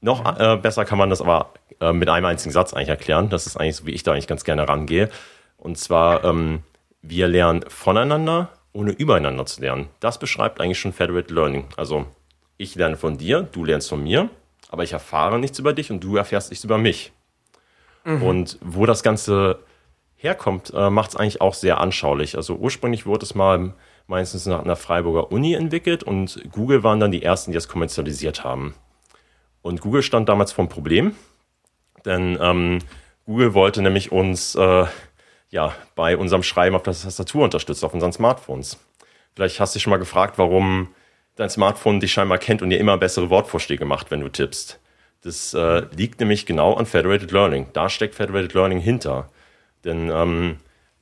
[0.00, 3.30] Noch äh, besser kann man das aber äh, mit einem einzigen Satz eigentlich erklären.
[3.30, 5.08] Das ist eigentlich so, wie ich da eigentlich ganz gerne rangehe.
[5.56, 6.62] Und zwar, ähm,
[7.02, 9.88] wir lernen voneinander, ohne übereinander zu lernen.
[10.00, 11.66] Das beschreibt eigentlich schon Federated Learning.
[11.76, 12.06] Also
[12.56, 14.30] ich lerne von dir, du lernst von mir,
[14.68, 17.12] aber ich erfahre nichts über dich und du erfährst nichts über mich.
[18.04, 18.22] Mhm.
[18.22, 19.60] Und wo das Ganze
[20.16, 22.36] herkommt, äh, macht es eigentlich auch sehr anschaulich.
[22.36, 23.74] Also ursprünglich wurde es mal
[24.06, 28.42] meistens nach einer Freiburger Uni entwickelt und Google waren dann die ersten, die es kommerzialisiert
[28.42, 28.74] haben.
[29.62, 31.14] Und Google stand damals vor einem Problem,
[32.04, 32.78] denn ähm,
[33.26, 34.86] Google wollte nämlich uns äh,
[35.50, 38.78] ja, bei unserem Schreiben auf der Tastatur unterstützen, auf unseren Smartphones.
[39.34, 40.88] Vielleicht hast du dich schon mal gefragt, warum
[41.36, 44.80] dein Smartphone dich scheinbar kennt und dir immer bessere Wortvorschläge macht, wenn du tippst.
[45.22, 47.68] Das äh, liegt nämlich genau an Federated Learning.
[47.72, 49.30] Da steckt Federated Learning hinter.
[49.84, 50.58] Denn ähm,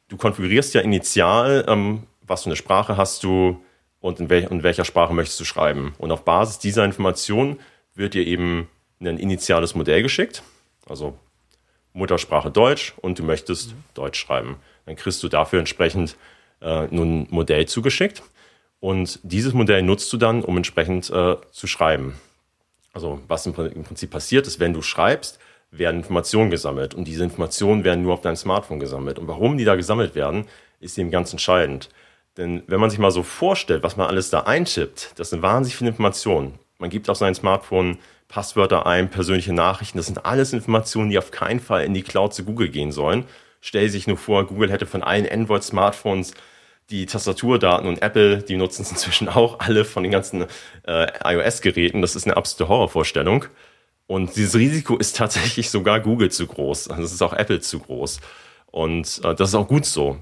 [0.09, 3.63] du konfigurierst ja initial, ähm, was für eine Sprache hast du
[4.01, 5.95] und in, wel in welcher Sprache möchtest du schreiben.
[5.99, 7.59] Und auf Basis dieser Information
[7.95, 8.69] wird dir eben
[9.01, 10.43] ein initiales Modell geschickt,
[10.89, 11.19] also
[11.97, 13.85] Muttersprache Deutsch und du möchtest mhm.
[13.95, 14.57] Deutsch schreiben.
[14.85, 16.17] Dann kriegst du dafür entsprechend
[16.61, 18.23] äh, nun ein Modell zugeschickt
[18.81, 22.15] und dieses Modell nutzt du dann, um entsprechend äh, zu schreiben.
[22.93, 25.39] Also was im, Prinzip passiert ist, wenn du schreibst,
[25.71, 29.19] werden Informationen gesammelt und diese Informationen werden nur auf deinem Smartphone gesammelt.
[29.19, 30.47] Und warum die da gesammelt werden,
[30.81, 31.89] ist eben ganz entscheidend.
[32.37, 35.77] Denn wenn man sich mal so vorstellt, was man alles da eintippt, das sind wahnsinnig
[35.77, 36.59] viele Informationen.
[36.79, 41.31] Man gibt auf sein Smartphone Passwörter ein, persönliche Nachrichten, das sind alles Informationen, die auf
[41.31, 43.25] keinen Fall in die Cloud zu Google gehen sollen.
[43.61, 46.35] Stell sich nur vor, Google hätte von allen Android-Smartphones
[46.91, 50.47] die Tastaturdaten und Apple, die nutzen es inzwischen auch alle von den ganzen
[50.87, 52.03] äh, iOS-Geräten.
[52.03, 53.47] Das ist eine absolute Horrorvorstellung.
[54.07, 56.91] Und dieses Risiko ist tatsächlich sogar Google zu groß.
[56.91, 58.21] Also es ist auch Apple zu groß.
[58.67, 60.21] Und äh, das ist auch gut so.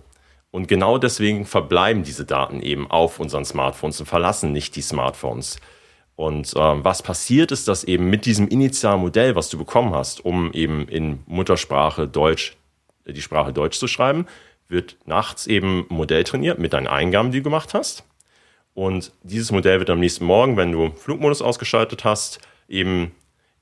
[0.51, 5.59] Und genau deswegen verbleiben diese Daten eben auf unseren Smartphones und verlassen nicht die Smartphones.
[6.17, 10.25] Und äh, was passiert ist, dass eben mit diesem initialen Modell, was du bekommen hast,
[10.25, 12.57] um eben in Muttersprache Deutsch,
[13.07, 14.27] die Sprache Deutsch zu schreiben,
[14.69, 18.05] wird nachts eben ein Modell trainiert mit deinen Eingaben, die du gemacht hast.
[18.75, 23.13] Und dieses Modell wird am nächsten Morgen, wenn du Flugmodus ausgeschaltet hast, eben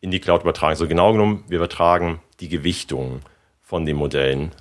[0.00, 0.76] in die Cloud übertragen.
[0.76, 3.20] So genau genommen, wir übertragen die Gewichtung
[3.60, 4.52] von den Modellen.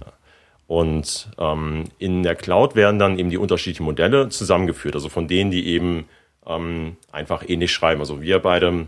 [0.68, 5.52] Und ähm, in der Cloud werden dann eben die unterschiedlichen Modelle zusammengeführt, also von denen,
[5.52, 6.06] die eben
[6.46, 8.02] ähm, einfach ähnlich schreiben.
[8.02, 8.88] Also wir beide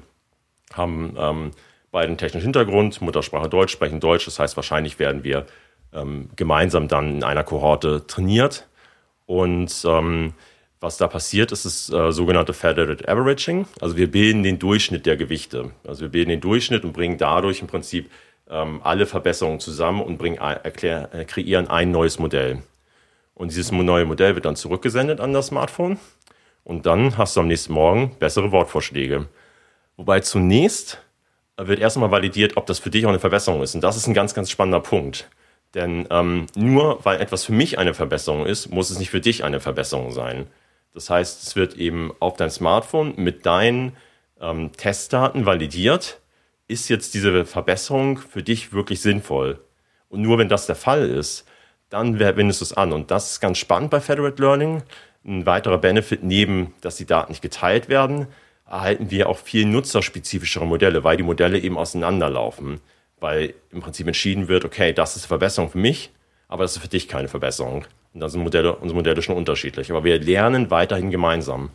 [0.73, 1.51] haben ähm,
[1.91, 4.25] beide einen technischen Hintergrund, Muttersprache Deutsch, sprechen Deutsch.
[4.25, 5.45] Das heißt, wahrscheinlich werden wir
[5.93, 8.67] ähm, gemeinsam dann in einer Kohorte trainiert.
[9.25, 10.33] Und ähm,
[10.79, 13.65] was da passiert, ist das äh, sogenannte Federated Averaging.
[13.79, 15.71] Also wir bilden den Durchschnitt der Gewichte.
[15.87, 18.09] Also wir bilden den Durchschnitt und bringen dadurch im Prinzip
[18.49, 22.63] ähm, alle Verbesserungen zusammen und bringen, erklär, äh, kreieren ein neues Modell.
[23.35, 25.99] Und dieses neue Modell wird dann zurückgesendet an das Smartphone.
[26.63, 29.28] Und dann hast du am nächsten Morgen bessere Wortvorschläge.
[29.97, 31.02] Wobei zunächst
[31.58, 33.76] wird erstmal validiert, ob das für dich auch eine Verbesserung ist.
[33.76, 35.30] Und das ist ein ganz, ganz spannender Punkt.
[35.73, 39.43] Denn ähm, nur weil etwas für mich eine Verbesserung ist, muss es nicht für dich
[39.43, 40.47] eine Verbesserung sein.
[40.93, 43.97] Das heißt, es wird eben auf dein Smartphone mit deinen
[44.39, 46.19] ähm, Testdaten validiert,
[46.67, 49.60] ist jetzt diese Verbesserung für dich wirklich sinnvoll.
[50.10, 51.45] Und nur wenn das der Fall ist,
[51.89, 52.93] dann wendest du es an.
[52.93, 54.84] Und das ist ganz spannend bei Federated Learning.
[55.25, 58.27] Ein weiterer Benefit neben, dass die Daten nicht geteilt werden,
[58.67, 62.81] erhalten wir auch viel nutzerspezifischere Modelle, weil die Modelle eben auseinanderlaufen
[63.23, 66.12] weil im Prinzip entschieden wird, okay, das ist eine Verbesserung für mich,
[66.49, 67.86] aber das ist für dich keine Verbesserung.
[68.13, 69.89] Und dann sind Modelle, unsere Modelle schon unterschiedlich.
[69.89, 71.69] Aber wir lernen weiterhin gemeinsam.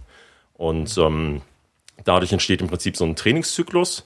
[0.52, 1.40] Und ähm,
[2.04, 4.04] dadurch entsteht im Prinzip so ein Trainingszyklus,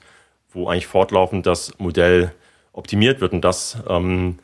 [0.53, 2.33] wo eigentlich fortlaufend das Modell
[2.71, 3.33] optimiert wird.
[3.33, 4.39] Und das ähm,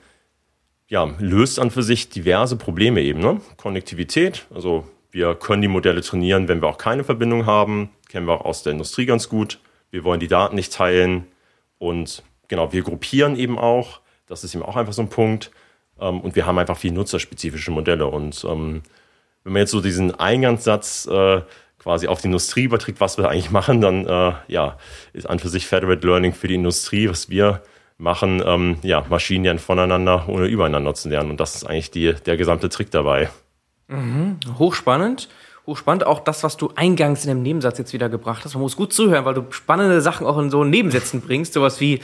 [0.89, 3.19] ja, löst an für sich diverse Probleme eben.
[3.19, 3.39] Ne?
[3.57, 7.89] Konnektivität, also wir können die Modelle trainieren, wenn wir auch keine Verbindung haben.
[8.09, 9.59] Kennen wir auch aus der Industrie ganz gut.
[9.91, 11.25] Wir wollen die Daten nicht teilen.
[11.77, 14.01] Und genau, wir gruppieren eben auch.
[14.27, 15.51] Das ist eben auch einfach so ein Punkt.
[15.99, 18.05] Ähm, und wir haben einfach viel nutzerspezifische Modelle.
[18.05, 18.83] Und ähm,
[19.43, 21.41] wenn man jetzt so diesen Eingangssatz äh,
[21.79, 24.77] quasi auf die Industrie überträgt, was wir eigentlich machen, dann äh, ja,
[25.13, 27.63] ist an für sich Federated Learning für die Industrie, was wir
[27.99, 31.29] machen, ähm, ja, Maschinen lernen voneinander, ohne übereinander zu lernen.
[31.29, 33.29] Und das ist eigentlich die, der gesamte Trick dabei.
[33.87, 34.39] Mhm.
[34.57, 35.29] Hochspannend
[35.69, 36.05] Hochspannend.
[36.05, 38.55] Auch das, was du eingangs in dem Nebensatz jetzt wieder gebracht hast.
[38.55, 41.53] Man muss gut zuhören, weil du spannende Sachen auch in so Nebensätzen bringst.
[41.53, 42.01] Sowas wie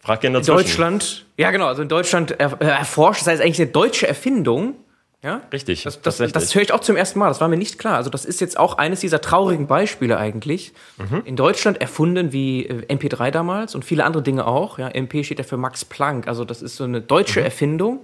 [0.00, 1.24] Frag in Deutschland.
[1.38, 1.66] Ja, genau.
[1.66, 3.22] Also in Deutschland er, erforscht.
[3.22, 4.74] Das heißt eigentlich eine deutsche Erfindung.
[5.22, 5.42] Ja?
[5.52, 5.82] Richtig.
[5.82, 7.28] Das, das, das höre ich auch zum ersten Mal.
[7.28, 7.96] Das war mir nicht klar.
[7.96, 10.72] Also das ist jetzt auch eines dieser traurigen Beispiele eigentlich.
[10.96, 11.22] Mhm.
[11.24, 14.78] In Deutschland erfunden wie äh, MP3 damals und viele andere Dinge auch.
[14.78, 16.28] Ja, MP steht ja für Max Planck.
[16.28, 17.46] Also das ist so eine deutsche mhm.
[17.46, 18.00] Erfindung,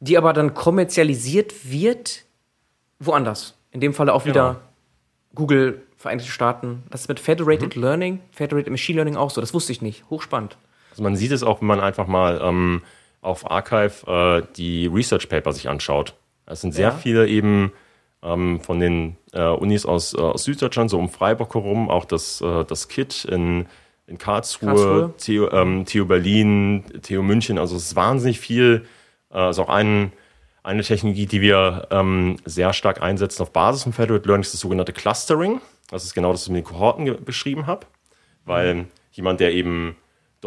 [0.00, 2.24] die aber dann kommerzialisiert wird
[2.98, 3.54] woanders.
[3.70, 4.34] In dem Falle auch genau.
[4.34, 4.60] wieder
[5.34, 6.82] Google, Vereinigte Staaten.
[6.90, 7.82] Das ist mit Federated mhm.
[7.82, 9.40] Learning, Federated Machine Learning auch so.
[9.40, 10.04] Das wusste ich nicht.
[10.10, 10.58] Hochspannend.
[10.90, 12.82] Also man sieht es auch, wenn man einfach mal ähm,
[13.28, 16.14] auf Archive äh, die Research Paper sich anschaut.
[16.46, 16.94] Es sind sehr ja.
[16.94, 17.72] viele eben
[18.22, 22.40] ähm, von den äh, Unis aus, äh, aus Süddeutschland, so um Freiburg herum, auch das,
[22.40, 23.66] äh, das KIT in,
[24.06, 25.48] in Karlsruhe, Karlsruhe.
[25.50, 27.58] TU, ähm, TU Berlin, TU München.
[27.58, 28.86] Also es ist wahnsinnig viel.
[29.30, 30.12] Äh, also auch ein
[30.64, 34.60] eine Technologie, die wir ähm, sehr stark einsetzen auf Basis von Federated Learning, ist das
[34.60, 35.62] sogenannte Clustering.
[35.88, 37.86] Das ist genau das, was ich mit den Kohorten beschrieben habe.
[38.44, 38.86] Weil mhm.
[39.12, 39.96] jemand, der eben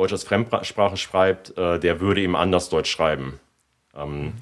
[0.01, 3.39] Deutsch als Fremdsprache schreibt, äh, der würde eben anders Deutsch schreiben.
[3.95, 4.33] Ähm,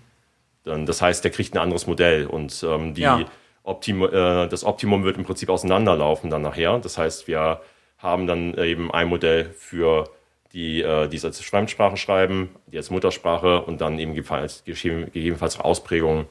[0.63, 3.26] dann, das heißt, der kriegt ein anderes Modell und ähm, die ja.
[3.63, 6.80] Optim äh, das Optimum wird im Prinzip auseinanderlaufen dann nachher.
[6.80, 7.60] Das heißt, wir
[7.98, 10.10] haben dann eben ein Modell für
[10.54, 15.60] die, äh, die es als Fremdsprache schreiben, die als Muttersprache und dann eben gegebenenfalls, gegebenenfalls
[15.60, 16.28] Ausprägungen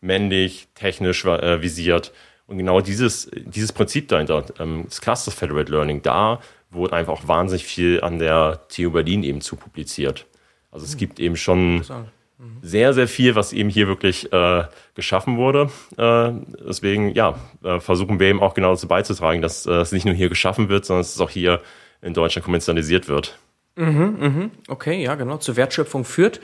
[0.00, 2.12] männlich, technisch äh, visiert.
[2.46, 7.28] Und genau dieses, dieses Prinzip dahinter, ähm, das Cluster Federated Learning, da wurde einfach auch
[7.28, 10.26] wahnsinnig viel an der TU Berlin eben zu publiziert.
[10.70, 10.98] Also es hm.
[10.98, 12.58] gibt eben schon mhm.
[12.62, 15.70] sehr, sehr viel, was eben hier wirklich äh, geschaffen wurde.
[15.96, 16.32] Äh,
[16.66, 20.14] deswegen, ja, äh, versuchen wir eben auch genau dazu beizutragen, dass äh, es nicht nur
[20.14, 21.60] hier geschaffen wird, sondern dass es auch hier
[22.02, 23.38] in Deutschland kommerzialisiert wird.
[23.76, 24.50] Mhm, mhm.
[24.68, 25.38] Okay, ja, genau.
[25.38, 26.40] Zur Wertschöpfung führt.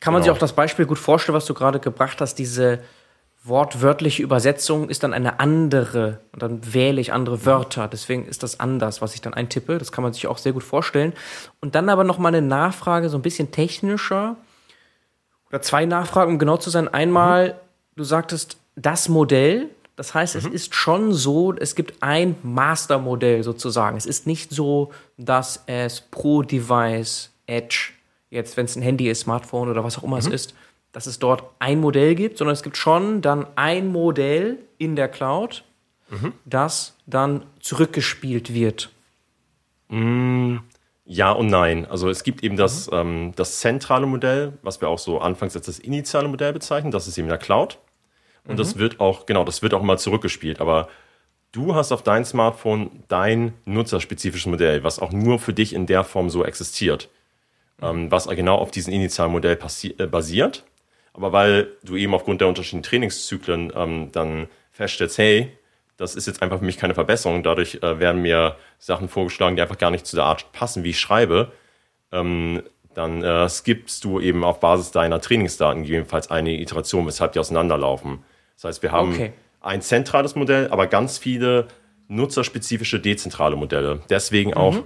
[0.00, 0.32] Kann man genau.
[0.32, 2.80] sich auch das Beispiel gut vorstellen, was du gerade gebracht hast, diese
[3.44, 7.88] wortwörtliche Übersetzung ist dann eine andere und dann wähle ich andere Wörter.
[7.88, 9.78] Deswegen ist das anders, was ich dann eintippe.
[9.78, 11.12] Das kann man sich auch sehr gut vorstellen.
[11.60, 14.36] Und dann aber noch mal eine Nachfrage, so ein bisschen technischer
[15.48, 16.86] oder zwei Nachfragen, um genau zu sein.
[16.88, 17.56] Einmal, mhm.
[17.96, 20.52] du sagtest das Modell, das heißt, es mhm.
[20.52, 23.96] ist schon so, es gibt ein Mastermodell sozusagen.
[23.96, 27.90] Es ist nicht so, dass es pro Device Edge,
[28.30, 30.26] jetzt wenn es ein Handy ist, Smartphone oder was auch immer mhm.
[30.26, 30.54] es ist,
[30.92, 35.08] dass es dort ein Modell gibt, sondern es gibt schon dann ein Modell in der
[35.08, 35.64] Cloud,
[36.10, 36.34] mhm.
[36.44, 38.90] das dann zurückgespielt wird.
[39.88, 40.58] Mm,
[41.04, 41.86] ja und nein.
[41.86, 42.96] Also es gibt eben das, mhm.
[42.96, 47.08] ähm, das zentrale Modell, was wir auch so anfangs als das initiale Modell bezeichnen, das
[47.08, 47.78] ist eben in der Cloud.
[48.44, 48.58] Und mhm.
[48.58, 50.60] das wird auch, genau, das wird auch immer zurückgespielt.
[50.60, 50.88] Aber
[51.52, 56.04] du hast auf dein Smartphone dein nutzerspezifisches Modell, was auch nur für dich in der
[56.04, 57.08] Form so existiert.
[57.78, 57.86] Mhm.
[57.86, 59.58] Ähm, was genau auf diesem initialen Modell
[59.98, 60.64] äh, basiert.
[61.14, 65.52] Aber weil du eben aufgrund der unterschiedlichen Trainingszyklen ähm, dann feststellst, hey,
[65.96, 67.42] das ist jetzt einfach für mich keine Verbesserung.
[67.42, 70.90] Dadurch äh, werden mir Sachen vorgeschlagen, die einfach gar nicht zu der Art passen, wie
[70.90, 71.52] ich schreibe.
[72.10, 72.62] Ähm,
[72.94, 78.24] dann äh, skippst du eben auf Basis deiner Trainingsdaten gegebenenfalls eine Iteration, weshalb die auseinanderlaufen.
[78.56, 79.32] Das heißt, wir haben okay.
[79.60, 81.68] ein zentrales Modell, aber ganz viele
[82.08, 84.00] nutzerspezifische dezentrale Modelle.
[84.10, 84.56] Deswegen mhm.
[84.56, 84.76] auch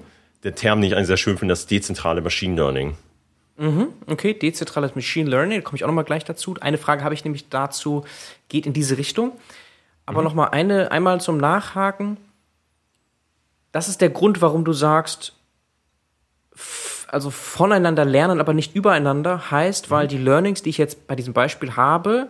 [0.44, 2.96] der Term, den ich eigentlich sehr schön finde, das dezentrale Machine Learning.
[3.58, 6.54] Mhm, okay, dezentrales Machine Learning, da komme ich auch nochmal gleich dazu.
[6.60, 8.04] Eine Frage habe ich nämlich dazu,
[8.48, 9.32] geht in diese Richtung.
[10.04, 10.24] Aber mhm.
[10.24, 12.18] nochmal eine, einmal zum Nachhaken.
[13.72, 15.34] Das ist der Grund, warum du sagst,
[17.08, 20.08] also voneinander lernen, aber nicht übereinander, heißt, weil mhm.
[20.08, 22.28] die Learnings, die ich jetzt bei diesem Beispiel habe,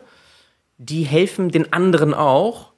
[0.79, 2.73] die helfen den anderen auch,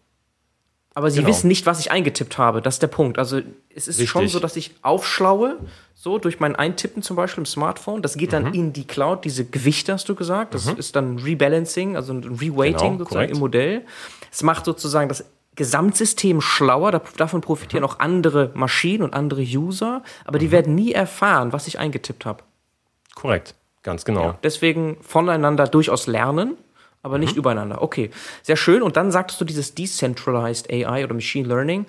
[0.95, 1.29] aber sie genau.
[1.29, 2.61] wissen nicht, was ich eingetippt habe.
[2.61, 3.19] Das ist der Punkt.
[3.19, 3.39] Also
[3.75, 4.11] es ist Richtig.
[4.11, 5.59] schon so, dass ich aufschlaue,
[5.95, 8.03] so durch mein Eintippen zum Beispiel im Smartphone.
[8.03, 8.55] Das geht dann mhm.
[8.55, 10.55] in die Cloud, diese Gewichte hast du gesagt.
[10.55, 10.77] Das mhm.
[10.77, 13.33] ist dann Rebalancing, also ein Reweighting genau, sozusagen korrekt.
[13.33, 13.83] im Modell.
[14.33, 15.25] Es macht sozusagen das
[15.55, 17.03] Gesamtsystem schlauer.
[17.17, 17.91] Davon profitieren mhm.
[17.91, 20.53] auch andere Maschinen und andere User, aber die mhm.
[20.53, 22.45] werden nie erfahren, was ich eingetippt habe.
[23.15, 24.23] Korrekt, ganz genau.
[24.23, 26.57] Ja, deswegen voneinander durchaus lernen
[27.03, 27.39] aber nicht mhm.
[27.39, 27.83] übereinander.
[27.83, 28.11] Okay,
[28.43, 28.83] sehr schön.
[28.83, 31.87] Und dann sagtest du dieses Decentralized AI oder Machine Learning.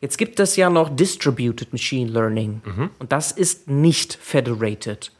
[0.00, 2.60] Jetzt gibt es ja noch Distributed Machine Learning.
[2.64, 2.90] Mhm.
[2.98, 5.12] Und das ist nicht federated.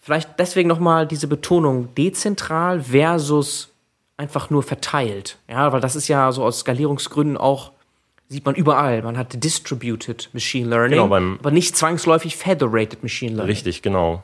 [0.00, 3.68] Vielleicht deswegen nochmal diese Betonung dezentral versus
[4.16, 5.38] einfach nur verteilt.
[5.48, 7.72] Ja, weil das ist ja so aus Skalierungsgründen auch,
[8.28, 9.02] sieht man überall.
[9.02, 13.50] Man hat Distributed Machine Learning, genau, beim, aber nicht zwangsläufig Federated Machine Learning.
[13.50, 14.22] Richtig, genau.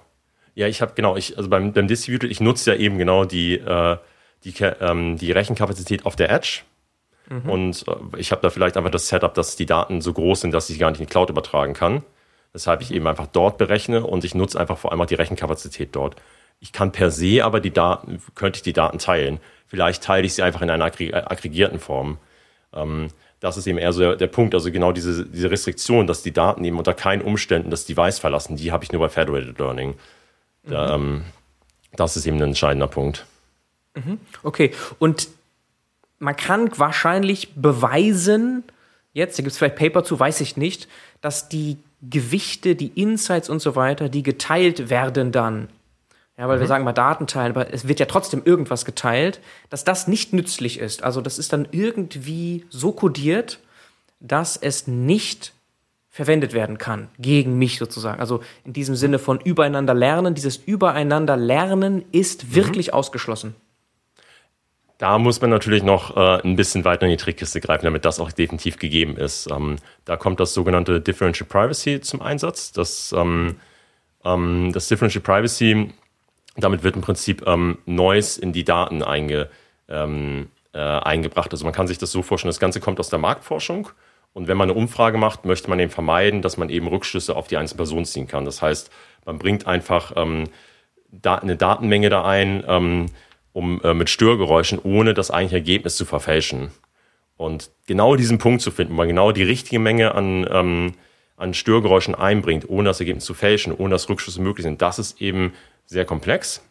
[0.54, 3.56] Ja, ich habe genau, ich, also beim, beim Distributed, ich nutze ja eben genau die,
[3.56, 3.96] äh,
[4.44, 6.62] die, ähm, die Rechenkapazität auf der Edge.
[7.28, 7.50] Mhm.
[7.50, 10.52] Und äh, ich habe da vielleicht einfach das Setup, dass die Daten so groß sind,
[10.52, 12.02] dass ich sie gar nicht in die Cloud übertragen kann.
[12.52, 15.94] Weshalb ich eben einfach dort berechne und ich nutze einfach vor allem auch die Rechenkapazität
[15.94, 16.16] dort.
[16.60, 19.40] Ich kann per se aber die Daten, könnte ich die Daten teilen.
[19.66, 22.18] Vielleicht teile ich sie einfach in einer aggregierten Form.
[22.72, 23.08] Ähm,
[23.40, 26.32] das ist eben eher so der, der, Punkt, also genau diese, diese Restriktion, dass die
[26.32, 29.94] Daten eben unter keinen Umständen das Device verlassen, die habe ich nur bei Federated Learning.
[30.64, 31.04] Da, mhm.
[31.04, 31.24] ähm,
[31.94, 33.26] das ist eben ein entscheidender Punkt.
[33.96, 34.18] Mhm.
[34.42, 35.28] Okay, und
[36.18, 38.64] man kann wahrscheinlich beweisen,
[39.12, 40.88] jetzt, da gibt es vielleicht Paper zu, weiß ich nicht,
[41.20, 45.68] dass die Gewichte, die Insights und so weiter, die geteilt werden dann,
[46.38, 46.60] ja, weil mhm.
[46.60, 49.40] wir sagen mal Daten teilen, aber es wird ja trotzdem irgendwas geteilt,
[49.70, 51.02] dass das nicht nützlich ist.
[51.02, 53.58] Also das ist dann irgendwie so kodiert,
[54.20, 55.52] dass es nicht
[56.10, 58.20] verwendet werden kann gegen mich sozusagen.
[58.20, 60.34] Also in diesem Sinne von übereinander lernen.
[60.34, 62.54] Dieses übereinander lernen ist mhm.
[62.54, 63.54] wirklich ausgeschlossen.
[64.98, 68.18] Da muss man natürlich noch äh, ein bisschen weiter in die Trickkiste greifen, damit das
[68.18, 69.50] auch definitiv gegeben ist.
[69.50, 69.76] Ähm,
[70.06, 72.72] da kommt das sogenannte Differential Privacy zum Einsatz.
[72.72, 73.56] Das, ähm,
[74.24, 75.92] ähm, das Differential Privacy,
[76.56, 79.50] damit wird im Prinzip ähm, Noise in die Daten einge,
[79.88, 81.52] ähm, äh, eingebracht.
[81.52, 83.90] Also man kann sich das so vorstellen, das Ganze kommt aus der Marktforschung.
[84.32, 87.48] Und wenn man eine Umfrage macht, möchte man eben vermeiden, dass man eben Rückschlüsse auf
[87.48, 88.46] die einzelne Person ziehen kann.
[88.46, 88.90] Das heißt,
[89.26, 90.44] man bringt einfach ähm,
[91.10, 93.10] da, eine Datenmenge da ein,
[93.56, 96.72] um äh, mit Störgeräuschen, ohne das eigentliche Ergebnis zu verfälschen.
[97.38, 100.92] Und genau diesen Punkt zu finden, wo man genau die richtige Menge an, ähm,
[101.38, 105.22] an Störgeräuschen einbringt, ohne das Ergebnis zu fälschen, ohne dass Rückschlüsse möglich sind, das ist
[105.22, 105.54] eben
[105.86, 106.62] sehr komplex.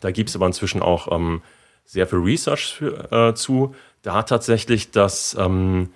[0.00, 1.42] Da gibt es aber inzwischen auch ähm,
[1.84, 3.76] sehr viel Research für, äh, zu.
[4.02, 5.90] Da hat tatsächlich das ähm,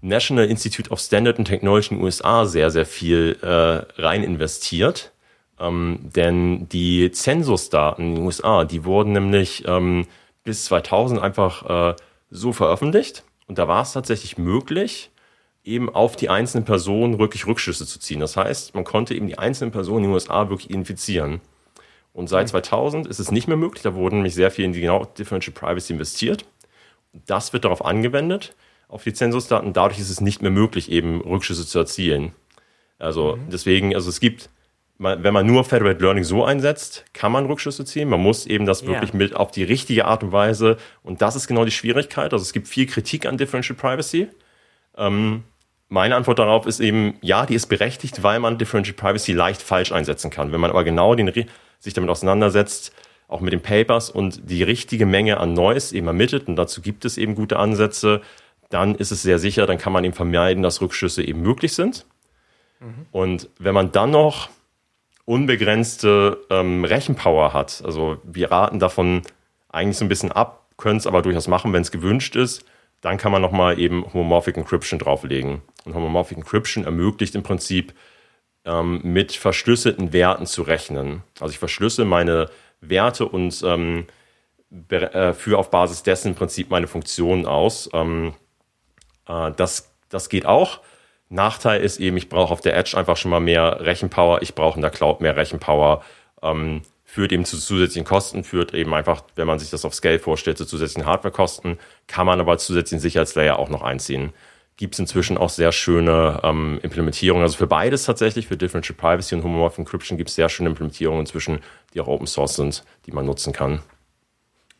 [0.00, 5.12] National Institute of Standard and Technology in den USA sehr, sehr viel äh, rein investiert
[5.60, 10.06] ähm, denn die Zensusdaten in den USA, die wurden nämlich ähm,
[10.42, 11.96] bis 2000 einfach äh,
[12.30, 13.24] so veröffentlicht.
[13.46, 15.10] Und da war es tatsächlich möglich,
[15.62, 18.20] eben auf die einzelnen Personen wirklich Rückschlüsse zu ziehen.
[18.20, 21.40] Das heißt, man konnte eben die einzelnen Personen in den USA wirklich identifizieren.
[22.12, 23.82] Und seit 2000 ist es nicht mehr möglich.
[23.82, 26.44] Da wurden nämlich sehr viel in die genau Differential Privacy investiert.
[27.26, 28.54] Das wird darauf angewendet,
[28.88, 29.72] auf die Zensusdaten.
[29.72, 32.32] Dadurch ist es nicht mehr möglich, eben Rückschlüsse zu erzielen.
[32.98, 33.50] Also mhm.
[33.50, 34.48] deswegen, also es gibt
[35.00, 38.10] wenn man nur Federated Learning so einsetzt, kann man Rückschlüsse ziehen.
[38.10, 39.16] Man muss eben das wirklich ja.
[39.16, 40.76] mit auf die richtige Art und Weise.
[41.02, 42.34] Und das ist genau die Schwierigkeit.
[42.34, 44.28] Also es gibt viel Kritik an Differential Privacy.
[44.98, 45.44] Ähm,
[45.88, 49.90] meine Antwort darauf ist eben, ja, die ist berechtigt, weil man Differential Privacy leicht falsch
[49.90, 50.52] einsetzen kann.
[50.52, 51.32] Wenn man aber genau den,
[51.78, 52.92] sich damit auseinandersetzt,
[53.26, 57.06] auch mit den Papers und die richtige Menge an Noise eben ermittelt, und dazu gibt
[57.06, 58.20] es eben gute Ansätze,
[58.68, 62.04] dann ist es sehr sicher, dann kann man eben vermeiden, dass Rückschlüsse eben möglich sind.
[62.80, 63.06] Mhm.
[63.12, 64.50] Und wenn man dann noch
[65.30, 67.82] unbegrenzte ähm, Rechenpower hat.
[67.84, 69.22] Also wir raten davon
[69.68, 72.64] eigentlich so ein bisschen ab, können es aber durchaus machen, wenn es gewünscht ist.
[73.00, 75.62] Dann kann man nochmal eben Homomorphic Encryption drauflegen.
[75.84, 77.94] Und Homomorphic Encryption ermöglicht im Prinzip
[78.64, 81.22] ähm, mit verschlüsselten Werten zu rechnen.
[81.38, 82.50] Also ich verschlüssel meine
[82.80, 84.06] Werte und ähm,
[84.88, 87.88] äh, führe auf Basis dessen im Prinzip meine Funktionen aus.
[87.92, 88.34] Ähm,
[89.28, 90.80] äh, das, das geht auch.
[91.30, 94.42] Nachteil ist eben, ich brauche auf der Edge einfach schon mal mehr Rechenpower.
[94.42, 96.02] Ich brauche in der Cloud mehr Rechenpower.
[96.42, 100.18] Ähm, führt eben zu zusätzlichen Kosten, führt eben einfach, wenn man sich das auf Scale
[100.18, 101.78] vorstellt, zu zusätzlichen Hardwarekosten.
[102.08, 104.32] Kann man aber zusätzlichen Sicherheitslayer auch noch einziehen.
[104.76, 107.44] Gibt es inzwischen auch sehr schöne ähm, Implementierungen.
[107.44, 111.20] Also für beides tatsächlich, für Differential Privacy und Homomorphic Encryption gibt es sehr schöne Implementierungen
[111.20, 111.60] inzwischen,
[111.94, 113.82] die auch Open Source sind, die man nutzen kann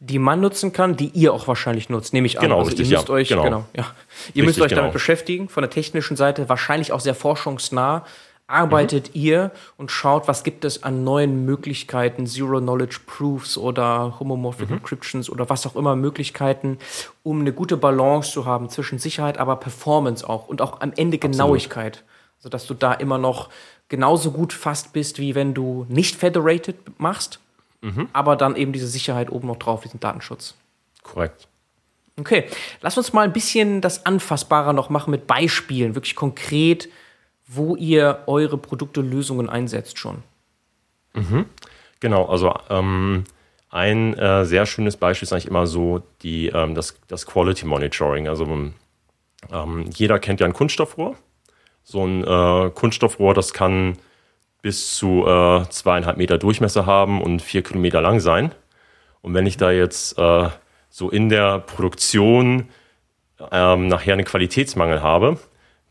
[0.01, 2.45] die man nutzen kann, die ihr auch wahrscheinlich nutzt, nehme ich an.
[2.45, 3.15] Genau, also richtig, ihr müsst ja.
[3.15, 3.43] euch, genau.
[3.43, 3.83] genau, ja.
[3.83, 3.87] Ihr
[4.27, 4.81] richtig, müsst euch genau.
[4.81, 8.05] damit beschäftigen, von der technischen Seite, wahrscheinlich auch sehr forschungsnah.
[8.47, 9.21] Arbeitet mhm.
[9.21, 14.77] ihr und schaut, was gibt es an neuen Möglichkeiten, Zero-Knowledge-Proofs oder Homomorphic mhm.
[14.77, 16.79] Encryptions oder was auch immer Möglichkeiten,
[17.23, 21.19] um eine gute Balance zu haben zwischen Sicherheit, aber Performance auch und auch am Ende
[21.19, 21.99] Genauigkeit.
[21.99, 22.11] Absolut.
[22.39, 23.51] Also, dass du da immer noch
[23.89, 27.39] genauso gut fast bist, wie wenn du nicht federated machst
[27.81, 28.09] mhm.
[28.13, 30.55] aber dann eben diese Sicherheit oben noch drauf, diesen Datenschutz.
[31.03, 31.49] Korrekt.
[32.19, 32.45] Okay,
[32.83, 36.89] lass uns mal ein bisschen das Anfassbarer noch machen mit Beispielen, wirklich konkret,
[37.47, 40.23] wo ihr eure Produkte, Lösungen einsetzt schon.
[41.15, 41.47] Mhm.
[41.99, 43.25] Genau, also ähm,
[43.71, 48.29] ein äh, sehr schönes Beispiel ist eigentlich immer so die, ähm, das, das Quality Monitoring.
[48.29, 48.45] Also
[49.53, 51.17] ähm, jeder kennt ja ein Kunststoffrohr.
[51.83, 53.97] So ein äh, Kunststoffrohr, das kann
[54.63, 58.53] bis zu äh, zweieinhalb Meter Durchmesser haben und vier Kilometer lang sein.
[59.23, 60.49] Und wenn ich da jetzt äh,
[60.89, 62.69] so in der Produktion
[63.51, 65.39] ähm, nachher einen Qualitätsmangel habe,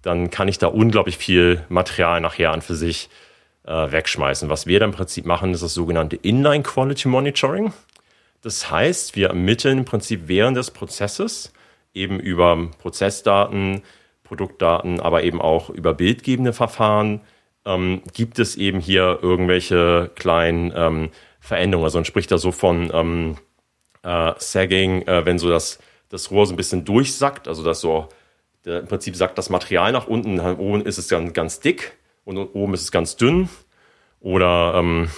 [0.01, 3.09] dann kann ich da unglaublich viel Material nachher an für sich
[3.65, 4.49] äh, wegschmeißen.
[4.49, 7.74] Was wir dann im Prinzip machen, ist das sogenannte Inline Quality Monitoring.
[8.41, 11.51] Das heißt, wir ermitteln im Prinzip während des Prozesses
[11.93, 13.82] eben über Prozessdaten,
[14.24, 17.22] Produktdaten, aber eben auch über bildgebende Verfahren,
[17.66, 21.86] ähm, gibt es eben hier irgendwelche kleinen ähm, Veränderungen.
[21.86, 23.38] Also man spricht da so von ähm,
[24.03, 25.80] äh, Sagging, äh, wenn so das,
[26.10, 28.10] das Rohr so ein bisschen durchsackt, also dass so
[28.66, 32.38] der, im Prinzip sackt das Material nach unten, oben ist es dann ganz dick und
[32.38, 33.49] oben ist es ganz dünn.
[34.20, 35.10] Oder ähm,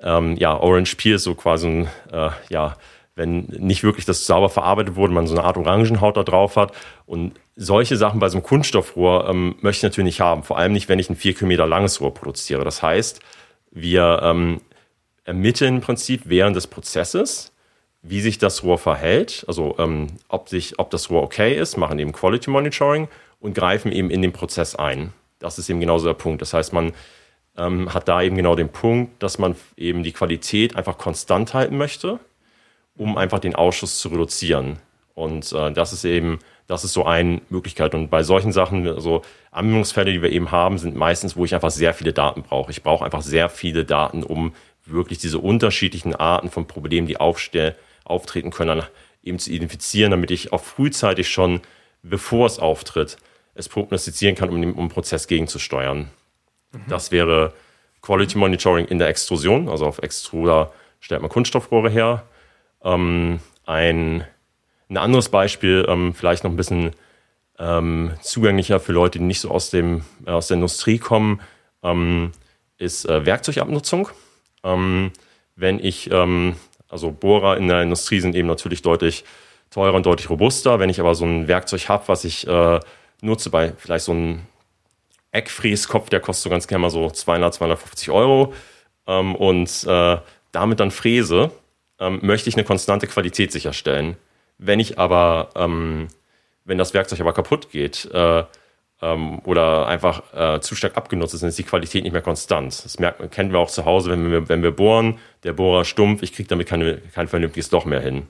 [0.00, 2.76] ähm, ja, Orange Peel ist so quasi ein, äh, ja,
[3.14, 6.72] wenn nicht wirklich das sauber verarbeitet wurde, man so eine Art Orangenhaut da drauf hat.
[7.04, 10.42] Und solche Sachen bei so einem Kunststoffrohr ähm, möchte ich natürlich nicht haben.
[10.42, 12.64] Vor allem nicht, wenn ich ein vier Kilometer langes Rohr produziere.
[12.64, 13.20] Das heißt,
[13.70, 14.60] wir ähm,
[15.24, 17.52] ermitteln im Prinzip während des Prozesses,
[18.02, 21.98] wie sich das Rohr verhält, also ähm, ob, sich, ob das Rohr okay ist, machen
[21.98, 25.12] eben Quality Monitoring und greifen eben in den Prozess ein.
[25.38, 26.42] Das ist eben genauso der Punkt.
[26.42, 26.92] Das heißt, man
[27.56, 31.76] ähm, hat da eben genau den Punkt, dass man eben die Qualität einfach konstant halten
[31.76, 32.18] möchte,
[32.96, 34.78] um einfach den Ausschuss zu reduzieren.
[35.14, 37.94] Und äh, das ist eben, das ist so eine Möglichkeit.
[37.94, 41.70] Und bei solchen Sachen, also Anwendungsfälle, die wir eben haben, sind meistens, wo ich einfach
[41.70, 42.70] sehr viele Daten brauche.
[42.70, 44.54] Ich brauche einfach sehr viele Daten, um
[44.84, 48.86] wirklich diese unterschiedlichen Arten von Problemen, die auftreten können, dann
[49.22, 51.60] eben zu identifizieren, damit ich auch frühzeitig schon,
[52.02, 53.16] bevor es auftritt,
[53.54, 56.10] es prognostizieren kann, um den um Prozess gegenzusteuern.
[56.72, 56.80] Mhm.
[56.88, 57.52] Das wäre
[58.00, 62.24] Quality Monitoring in der Extrusion, also auf Extruder stellt man Kunststoffrohre her.
[62.82, 64.26] Ähm, ein,
[64.92, 66.92] ein anderes Beispiel, ähm, vielleicht noch ein bisschen
[67.58, 71.40] ähm, zugänglicher für Leute, die nicht so aus, dem, äh, aus der Industrie kommen,
[71.82, 72.32] ähm,
[72.76, 74.08] ist äh, Werkzeugabnutzung.
[74.62, 75.12] Ähm,
[75.56, 76.56] wenn ich ähm,
[76.88, 79.24] also Bohrer in der Industrie sind eben natürlich deutlich
[79.70, 80.78] teurer und deutlich robuster.
[80.78, 82.80] Wenn ich aber so ein Werkzeug habe, was ich äh,
[83.22, 84.40] nutze bei vielleicht so einem
[85.30, 88.52] Eckfräskopf, der kostet so ganz gerne mal so 200, 250 Euro
[89.06, 90.18] ähm, und äh,
[90.52, 91.50] damit dann fräse,
[92.20, 94.16] möchte ich eine konstante Qualität sicherstellen.
[94.64, 96.08] Wenn ich aber, ähm,
[96.64, 98.44] wenn das Werkzeug aber kaputt geht, äh,
[99.02, 102.84] ähm, oder einfach äh, zu stark abgenutzt ist, dann ist die Qualität nicht mehr konstant.
[102.84, 106.22] Das merkt, kennen wir auch zu Hause, wenn wir, wenn wir bohren, der Bohrer stumpf,
[106.22, 108.28] ich kriege damit keine, kein vernünftiges Loch mehr hin.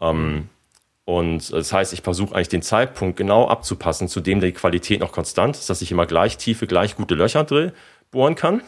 [0.00, 0.48] Ähm,
[1.04, 5.12] und das heißt, ich versuche eigentlich den Zeitpunkt genau abzupassen, zu dem die Qualität noch
[5.12, 7.46] konstant ist, dass ich immer gleich tiefe, gleich gute Löcher
[8.10, 8.62] bohren kann,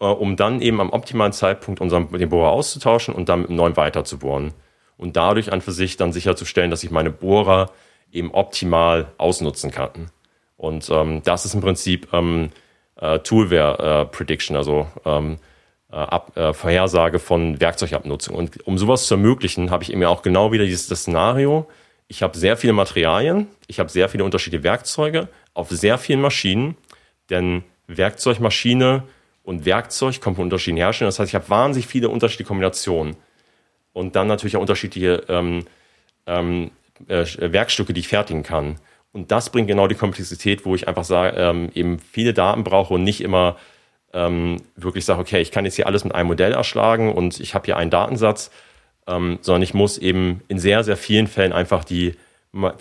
[0.00, 3.56] äh, um dann eben am optimalen Zeitpunkt unseren, den Bohrer auszutauschen und dann mit einem
[3.56, 4.52] neuen weiter zu bohren.
[4.96, 7.70] Und dadurch an für sich dann sicherzustellen, dass ich meine Bohrer
[8.12, 10.10] eben optimal ausnutzen kann.
[10.56, 12.50] Und ähm, das ist im Prinzip ähm,
[12.96, 15.38] äh, Toolware äh, Prediction, also ähm,
[15.90, 18.34] äh, Ab, äh, Vorhersage von Werkzeugabnutzung.
[18.34, 21.68] Und um sowas zu ermöglichen, habe ich eben auch genau wieder dieses Szenario.
[22.06, 26.76] Ich habe sehr viele Materialien, ich habe sehr viele unterschiedliche Werkzeuge auf sehr vielen Maschinen,
[27.30, 29.04] denn Werkzeugmaschine
[29.42, 31.08] und Werkzeug kommen von unterschiedlichen Herstellern.
[31.08, 33.16] Das heißt, ich habe wahnsinnig viele unterschiedliche Kombinationen
[33.94, 35.64] und dann natürlich auch unterschiedliche ähm,
[36.26, 36.70] ähm,
[37.08, 38.76] äh, Werkstücke, die ich fertigen kann.
[39.12, 42.94] Und das bringt genau die Komplexität, wo ich einfach sage, ähm, eben viele Daten brauche
[42.94, 43.56] und nicht immer
[44.12, 47.54] ähm, wirklich sage, okay, ich kann jetzt hier alles mit einem Modell erschlagen und ich
[47.54, 48.50] habe hier einen Datensatz,
[49.06, 52.14] ähm, sondern ich muss eben in sehr, sehr vielen Fällen einfach die,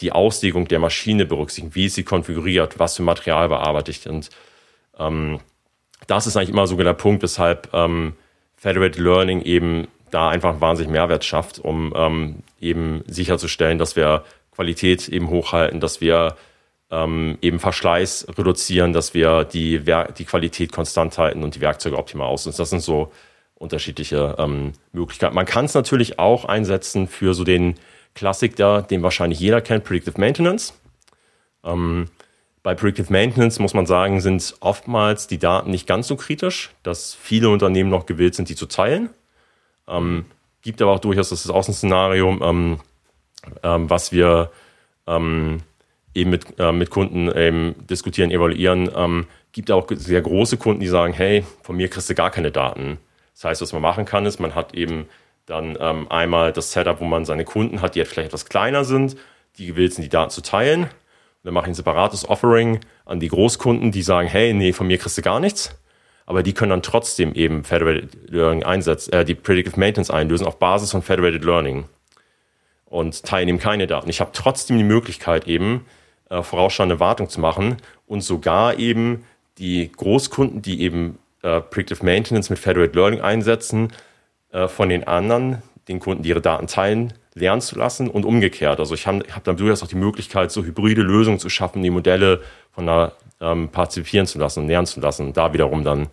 [0.01, 4.07] die Auslegung der Maschine berücksichtigen, wie ist sie konfiguriert, was für Material bearbeite ich.
[4.09, 4.31] Und
[4.97, 5.39] ähm,
[6.07, 8.13] das ist eigentlich immer sogar der Punkt, weshalb ähm,
[8.55, 15.09] Federated Learning eben da einfach wahnsinnig Mehrwert schafft, um ähm, eben sicherzustellen, dass wir Qualität
[15.09, 16.35] eben hochhalten, dass wir
[16.91, 19.79] ähm, eben Verschleiß reduzieren, dass wir die,
[20.17, 22.61] die Qualität konstant halten und die Werkzeuge optimal ausnutzen.
[22.61, 23.11] Das sind so
[23.55, 25.33] unterschiedliche ähm, Möglichkeiten.
[25.33, 27.75] Man kann es natürlich auch einsetzen für so den
[28.13, 30.73] Klassiker, den wahrscheinlich jeder kennt, Predictive Maintenance.
[31.63, 32.09] Ähm,
[32.61, 37.13] bei Predictive Maintenance muss man sagen, sind oftmals die Daten nicht ganz so kritisch, dass
[37.15, 39.09] viele Unternehmen noch gewillt sind, die zu teilen.
[39.87, 40.25] Ähm,
[40.61, 42.79] gibt aber auch durchaus das Außenszenario, ähm,
[43.61, 44.51] ähm, was wir
[45.07, 45.61] ähm,
[46.15, 48.89] eben mit, äh, mit Kunden diskutieren, evaluieren.
[48.95, 52.51] Ähm, gibt auch sehr große Kunden, die sagen, hey, von mir kriegst du gar keine
[52.51, 52.97] Daten.
[53.33, 55.07] Das heißt, was man machen kann, ist, man hat eben
[55.45, 58.85] dann ähm, einmal das Setup, wo man seine Kunden hat, die jetzt vielleicht etwas kleiner
[58.85, 59.17] sind,
[59.57, 60.83] die gewillt sind, die Daten zu teilen.
[60.83, 60.89] Und
[61.43, 64.97] dann mache ich ein separates Offering an die Großkunden, die sagen, hey, nee, von mir
[64.97, 65.75] kriegst du gar nichts
[66.25, 70.59] aber die können dann trotzdem eben Federated Learning einsetzen, äh, die Predictive Maintenance einlösen auf
[70.59, 71.85] Basis von Federated Learning
[72.85, 74.09] und teilen eben keine Daten.
[74.09, 75.85] Ich habe trotzdem die Möglichkeit eben
[76.29, 79.25] äh, vorausschauende Wartung zu machen und sogar eben
[79.57, 83.91] die Großkunden, die eben äh, Predictive Maintenance mit Federated Learning einsetzen,
[84.51, 88.79] äh, von den anderen, den Kunden, die ihre Daten teilen, lernen zu lassen und umgekehrt.
[88.79, 91.89] Also ich habe hab dann durchaus auch die Möglichkeit, so hybride Lösungen zu schaffen, die
[91.89, 96.07] Modelle von einer ähm, partizipieren zu lassen und lernen zu lassen und da wiederum dann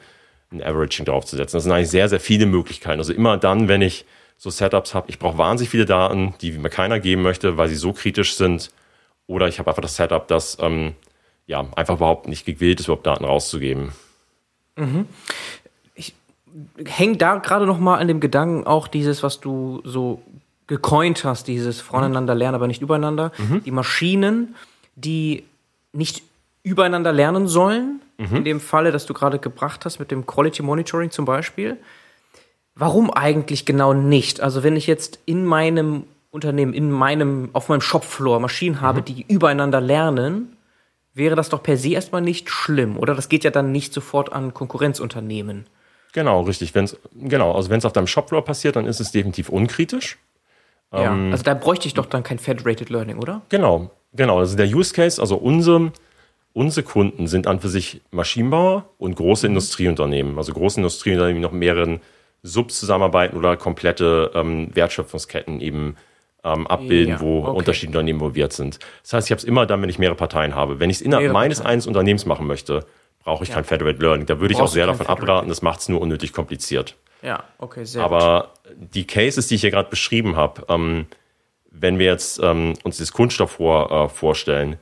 [0.52, 1.56] ein Averaging draufzusetzen.
[1.56, 2.98] Das sind eigentlich sehr, sehr viele Möglichkeiten.
[2.98, 4.04] Also immer dann, wenn ich
[4.36, 7.76] so Setups habe, ich brauche wahnsinnig viele Daten, die mir keiner geben möchte, weil sie
[7.76, 8.70] so kritisch sind.
[9.26, 10.94] Oder ich habe einfach das Setup, das ähm,
[11.46, 13.92] ja, einfach überhaupt nicht gewillt ist, überhaupt Daten rauszugeben.
[14.76, 15.06] Mhm.
[15.94, 16.14] Ich
[16.84, 20.22] hänge da gerade noch mal an dem Gedanken auch dieses, was du so
[20.70, 23.32] gecoint hast, dieses voneinander lernen, aber nicht übereinander.
[23.66, 24.54] Die Maschinen,
[24.94, 25.44] die
[25.92, 26.22] nicht
[26.62, 31.10] übereinander lernen sollen, in dem Falle, das du gerade gebracht hast, mit dem Quality Monitoring
[31.10, 31.76] zum Beispiel.
[32.74, 34.40] Warum eigentlich genau nicht?
[34.40, 39.24] Also wenn ich jetzt in meinem Unternehmen, in meinem, auf meinem Shopfloor Maschinen habe, die
[39.26, 40.56] übereinander lernen,
[41.14, 43.14] wäre das doch per se erstmal nicht schlimm, oder?
[43.16, 45.66] Das geht ja dann nicht sofort an Konkurrenzunternehmen.
[46.12, 46.74] Genau, richtig.
[46.74, 50.18] Wenn's, genau, also wenn es auf deinem Shopfloor passiert, dann ist es definitiv unkritisch.
[50.93, 53.43] Ja, also da bräuchte ich doch dann kein Federated Learning, oder?
[53.49, 54.38] Genau, genau.
[54.38, 55.93] Also der Use Case, also unsere,
[56.53, 60.36] unsere Kunden sind an für sich Maschinenbauer und große Industrieunternehmen.
[60.36, 62.01] Also große Industrieunternehmen, die noch mehreren
[62.43, 65.97] Subs zusammenarbeiten oder komplette ähm, Wertschöpfungsketten eben
[66.43, 67.51] ähm, abbilden, Ja, wo okay.
[67.59, 68.78] unterschiedliche Unternehmen involviert sind.
[69.03, 70.80] Das heißt, ich habe es immer dann, wenn ich mehrere Parteien habe.
[70.80, 71.72] Wenn ich es innerhalb Mehrere meines Parteien.
[71.74, 72.84] eines Unternehmens machen möchte,
[73.22, 74.26] brauche ich kein Federated Learning.
[74.26, 75.22] Da würde ich auch Brauchst sehr davon Federated.
[75.22, 76.97] abraten, das macht es nur unnötig kompliziert.
[77.22, 78.12] Ja, okay, sehr gut.
[78.12, 81.06] Aber die Cases, die ich hier gerade beschrieben habe, ähm,
[81.70, 84.78] wenn wir jetzt ähm, uns das Kunststoff vor, äh, vorstellen,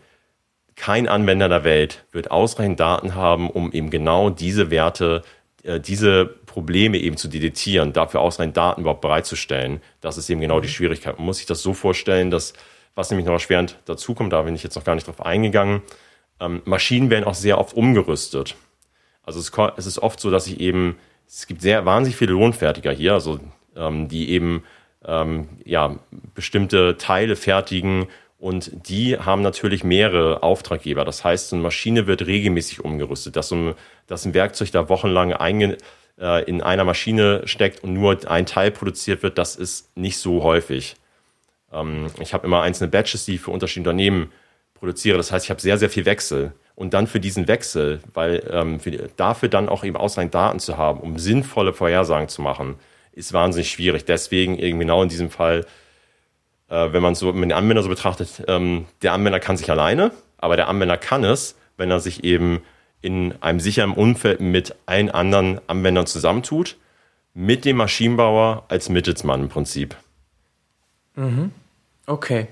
[0.76, 5.22] kein Anwender der Welt wird ausreichend Daten haben, um eben genau diese Werte,
[5.64, 9.82] äh, diese Probleme eben zu detektieren, dafür ausreichend Daten überhaupt bereitzustellen.
[10.01, 11.16] Das ist eben genau die Schwierigkeit.
[11.18, 12.55] Man muss sich das so vorstellen, dass,
[12.95, 15.82] was nämlich noch erschwerend dazukommt, da bin ich jetzt noch gar nicht drauf eingegangen,
[16.41, 18.55] ähm, Maschinen werden auch sehr oft umgerüstet.
[19.24, 20.97] Also es, es ist oft so, dass ich eben,
[21.29, 23.39] es gibt sehr wahnsinnig viele Lohnfertiger hier, also
[23.76, 24.64] ähm, die eben
[25.05, 25.97] ähm, ja,
[26.35, 28.07] bestimmte Teile fertigen
[28.39, 31.05] und die haben natürlich mehrere Auftraggeber.
[31.05, 33.74] Das heißt, so eine Maschine wird regelmäßig umgerüstet, dass, ein,
[34.07, 35.76] dass ein Werkzeug da wochenlang einge,
[36.18, 40.43] äh, in einer Maschine steckt und nur ein Teil produziert wird, das ist nicht so
[40.43, 40.97] häufig.
[41.72, 44.33] Ähm, ich habe immer einzelne Batches, die ich für unterschiedliche Unternehmen
[44.74, 45.16] produziere.
[45.16, 46.53] Das heißt, ich habe sehr, sehr viel Wechsel.
[46.79, 50.76] Und dann für diesen Wechsel, weil ähm, für, dafür dann auch eben ausreichend Daten zu
[50.76, 52.76] haben, um sinnvolle Vorhersagen zu machen,
[53.11, 54.05] ist wahnsinnig schwierig.
[54.05, 55.66] Deswegen eben genau in diesem Fall,
[56.68, 60.12] äh, wenn man so wenn den Anwender so betrachtet, ähm, der Anwender kann sich alleine,
[60.37, 62.62] aber der Anwender kann es, wenn er sich eben
[63.01, 66.76] in einem sicheren Umfeld mit allen anderen Anwendern zusammentut,
[67.35, 69.97] mit dem Maschinenbauer als Mittelsmann im Prinzip.
[72.07, 72.47] Okay.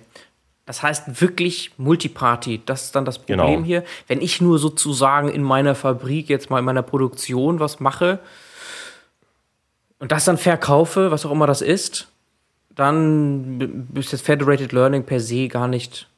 [0.67, 3.65] Das heißt wirklich Multiparty, das ist dann das Problem Genau.
[3.65, 3.85] hier.
[4.09, 8.19] Wenn ich nur sozusagen in meiner Fabrik, jetzt mal in meiner Produktion was mache
[9.99, 12.09] und das dann verkaufe, was auch immer das ist,
[12.75, 16.09] dann ist das Federated Learning per se gar nicht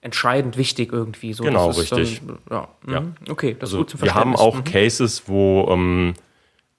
[0.00, 1.32] entscheidend wichtig irgendwie.
[1.32, 2.20] So, Genau, ist richtig.
[2.26, 2.68] Dann, ja.
[2.92, 3.00] Ja.
[3.00, 3.14] Mhm.
[3.28, 4.64] Okay, das ist Also gut zum wir haben Verständnis.
[4.66, 6.14] auch Cases, wo ähm,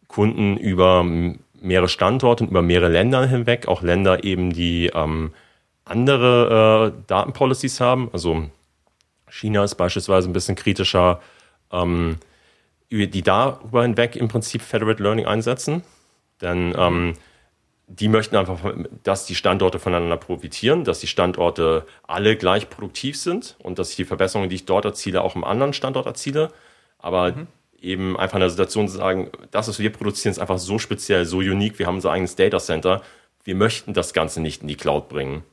[0.08, 1.04] Kunden über
[1.60, 5.32] mehrere Standorte und über mehrere Länder hinweg, auch Länder eben, die ähm,
[5.86, 8.10] andere äh, Datenpolicies haben.
[8.14, 8.50] Also
[9.30, 11.22] China ist beispielsweise ein bisschen kritischer,
[11.72, 12.18] ähm,
[12.90, 15.84] die darüber hinweg im Prinzip Federated Learning einsetzen.
[16.42, 17.14] Denn ähm,
[17.88, 18.60] die möchten einfach,
[19.04, 23.96] dass die Standorte voneinander profitieren, dass die Standorte alle gleich produktiv sind und dass ich
[23.96, 26.50] die Verbesserungen, die ich dort erziele, auch im anderen Standort erziele.
[27.00, 27.34] Aber
[27.82, 31.26] eben einfach in der Situation zu sagen, das, was wir produzieren, ist einfach so speziell,
[31.26, 33.02] so unique, wir haben unser eigenes Data Center,
[33.44, 35.44] wir möchten das Ganze nicht in die Cloud bringen.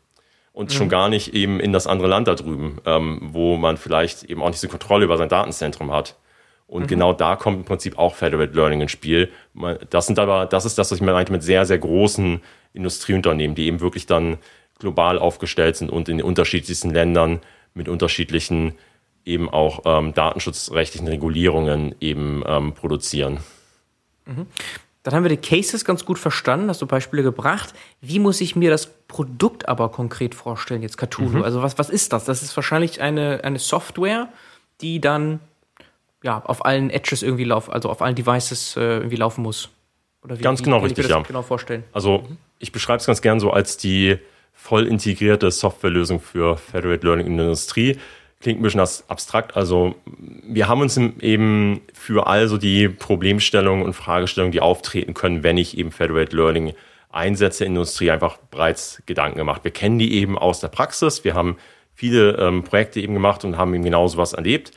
[0.60, 4.24] Und schon gar nicht eben in das andere Land da drüben, ähm, wo man vielleicht
[4.24, 6.16] eben auch nicht so Kontrolle über sein Datenzentrum hat.
[6.66, 9.30] Und genau da kommt im Prinzip auch Federated Learning ins Spiel.
[9.88, 12.42] Das sind aber, das ist das, was ich mir meinte mit sehr, sehr großen
[12.74, 14.36] Industrieunternehmen, die eben wirklich dann
[14.78, 17.40] global aufgestellt sind und in den unterschiedlichsten Ländern
[17.72, 18.74] mit unterschiedlichen
[19.24, 23.38] eben auch ähm, datenschutzrechtlichen Regulierungen eben ähm, produzieren.
[25.02, 27.72] Dann haben wir die Cases ganz gut verstanden, hast du Beispiele gebracht.
[28.02, 31.38] Wie muss ich mir das Produkt aber konkret vorstellen, jetzt Cthulhu?
[31.38, 31.42] Mhm.
[31.42, 32.26] Also was, was ist das?
[32.26, 34.28] Das ist wahrscheinlich eine, eine Software,
[34.82, 35.40] die dann
[36.22, 39.70] ja, auf allen Edges irgendwie laufen, also auf allen Devices äh, irgendwie laufen muss.
[40.22, 41.22] Oder wie, Ganz wie genau kann ich mir richtig, das ja.
[41.22, 41.84] genau vorstellen.
[41.92, 42.26] Also
[42.58, 44.18] ich beschreibe es ganz gern so als die
[44.52, 47.98] voll integrierte Softwarelösung für Federated Learning in der Industrie.
[48.42, 49.54] Klingt ein bisschen abstrakt.
[49.54, 55.58] Also wir haben uns eben für also die Problemstellungen und Fragestellungen, die auftreten können, wenn
[55.58, 56.72] ich eben Federated Learning
[57.10, 59.62] einsetze in der Industrie, einfach bereits Gedanken gemacht.
[59.62, 61.22] Wir kennen die eben aus der Praxis.
[61.22, 61.58] Wir haben
[61.94, 64.72] viele ähm, Projekte eben gemacht und haben eben genau sowas erlebt,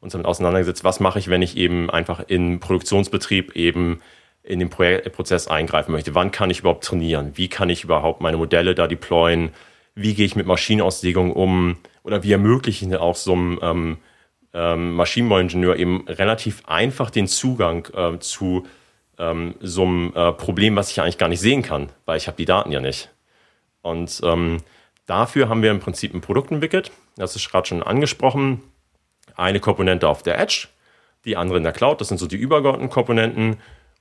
[0.00, 4.02] uns damit auseinandergesetzt, was mache ich, wenn ich eben einfach in Produktionsbetrieb eben
[4.42, 6.14] in den Projek Prozess eingreifen möchte.
[6.14, 7.32] Wann kann ich überhaupt trainieren?
[7.34, 9.52] Wie kann ich überhaupt meine Modelle da deployen?
[9.94, 11.78] Wie gehe ich mit Maschinenauslegung um?
[12.06, 13.98] Oder wie ermögliche ich auch so einem ähm,
[14.54, 18.64] ähm, Maschinenbauingenieur eben relativ einfach den Zugang äh, zu
[19.18, 22.36] ähm, so einem äh, Problem, was ich eigentlich gar nicht sehen kann, weil ich habe
[22.36, 23.10] die Daten ja nicht.
[23.82, 24.58] Und ähm,
[25.06, 26.92] dafür haben wir im Prinzip ein Produkt entwickelt.
[27.16, 28.62] Das ist gerade schon angesprochen.
[29.34, 30.68] Eine Komponente auf der Edge,
[31.24, 32.00] die andere in der Cloud.
[32.00, 33.56] Das sind so die übergeordneten Komponenten.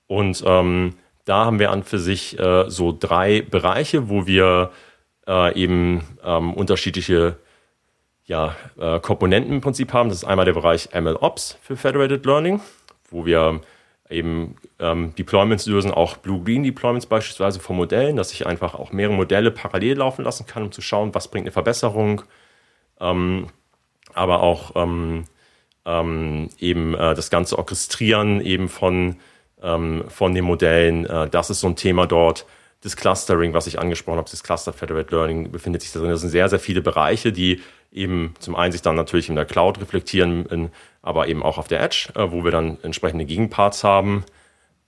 [0.06, 0.93] Und ähm,
[1.26, 4.72] da haben wir an für sich äh, so drei Bereiche, wo wir
[5.28, 7.39] äh, eben ähm, unterschiedliche
[8.26, 10.09] ja, äh, Komponenten im Prinzip haben.
[10.09, 12.59] Das ist einmal der Bereich MLOps für Federated Learning,
[13.09, 13.61] wo wir
[14.09, 19.15] eben ähm, Deployments lösen, auch Blue-Green Deployments beispielsweise von Modellen, dass ich einfach auch mehrere
[19.15, 22.21] Modelle parallel laufen lassen kann, um zu schauen, was bringt eine Verbesserung.
[22.99, 23.47] Ähm,
[24.13, 25.26] aber auch ähm,
[25.86, 29.17] ähm, eben äh, das ganze Orchestrieren eben von,
[29.61, 32.45] ähm, von den Modellen, äh, das ist so ein Thema dort.
[32.86, 36.11] Das Clustering, was ich angesprochen habe, das Cluster Federated Learning befindet sich da drin.
[36.11, 39.45] Das sind sehr, sehr viele Bereiche, die eben zum einen sich dann natürlich in der
[39.45, 40.69] Cloud reflektieren, in,
[41.01, 44.23] aber eben auch auf der Edge, äh, wo wir dann entsprechende Gegenparts haben.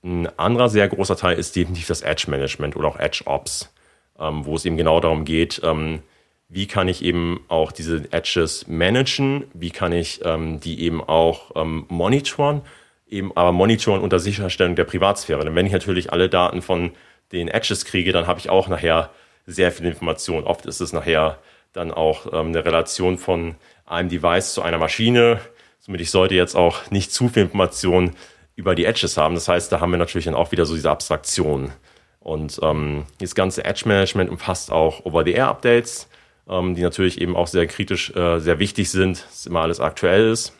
[0.04, 3.74] Ein anderer sehr großer Teil ist definitiv das Edge Management oder auch Edge Ops,
[4.20, 6.04] ähm, wo es eben genau darum geht, ähm,
[6.50, 11.50] wie kann ich eben auch diese Edges managen, wie kann ich ähm, die eben auch
[11.56, 12.62] ähm, monitoren,
[13.10, 15.44] eben aber monitoren unter Sicherstellung der Privatsphäre.
[15.44, 16.92] Denn wenn ich natürlich alle Daten von
[17.32, 19.10] den Edges kriege, dann habe ich auch nachher
[19.46, 20.44] sehr viel Information.
[20.44, 21.40] Oft ist es nachher
[21.74, 23.56] dann auch ähm, eine Relation von
[23.86, 25.40] einem Device zu einer Maschine.
[25.80, 28.12] Somit ich sollte jetzt auch nicht zu viel Information
[28.56, 29.36] über die Edges haben.
[29.36, 31.72] Das heißt, da haben wir natürlich dann auch wieder so diese Abstraktion.
[32.20, 36.08] Und ähm, das ganze Edge-Management umfasst auch Over-the-Air-Updates
[36.50, 40.32] ähm, die natürlich eben auch sehr kritisch, äh, sehr wichtig sind, dass immer alles aktuell
[40.32, 40.54] ist.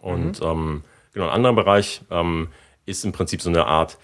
[0.00, 0.46] Und mhm.
[0.46, 2.48] ähm, genau, ein anderer Bereich ähm,
[2.86, 3.98] ist im Prinzip so eine Art,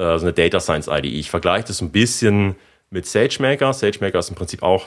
[0.00, 1.08] äh, so eine Data Science IDE.
[1.08, 2.56] Ich vergleiche das ein bisschen
[2.88, 3.72] mit SageMaker.
[3.72, 4.86] SageMaker ist im Prinzip auch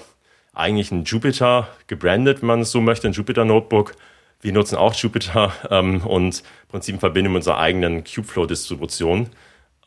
[0.53, 3.95] eigentlich ein Jupyter, gebrandet, wenn man es so möchte, ein Jupyter Notebook.
[4.41, 9.29] Wir nutzen auch Jupyter ähm, und im Prinzip verbinden wir unsere eigenen Kubeflow-Distribution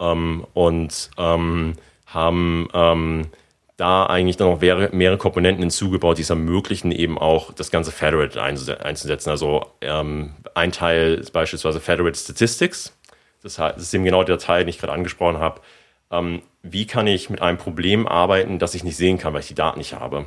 [0.01, 1.75] ähm, und ähm,
[2.07, 3.27] haben ähm,
[3.77, 8.39] da eigentlich dann noch mehrere Komponenten hinzugebaut, die es ermöglichen, eben auch das ganze Federated
[8.39, 9.29] einzusetzen.
[9.29, 12.96] Also ähm, ein Teil ist beispielsweise Federated Statistics.
[13.55, 15.61] Das, ist eben genau der Teil, den ich gerade angesprochen habe.
[16.11, 19.49] Ähm, wie kann ich mit einem Problem arbeiten, das ich nicht sehen kann, weil ich
[19.49, 20.27] die Daten nicht habe?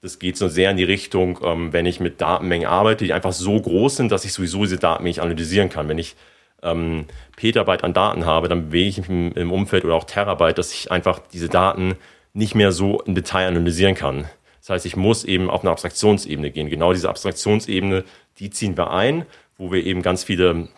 [0.00, 3.32] Das geht so sehr in die Richtung, ähm, wenn ich mit Datenmengen arbeite, die einfach
[3.32, 5.88] so groß sind, dass ich sowieso diese Datenmengen nicht analysieren kann.
[5.88, 6.14] Wenn ich
[6.62, 10.58] ähm, Petabyte an Daten habe, dann bewege ich mich im, im Umfeld oder auch Terabyte,
[10.58, 11.96] dass ich einfach diese Daten
[12.32, 14.26] nicht mehr so im Detail analysieren kann.
[14.60, 16.68] Das heißt, ich muss eben auf eine Abstraktionsebene gehen.
[16.68, 18.04] Genau diese Abstraktionsebene,
[18.38, 19.24] die ziehen wir ein,
[19.58, 20.68] wo wir eben ganz viele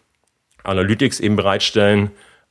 [0.64, 2.10] Analytics eben bereitstellen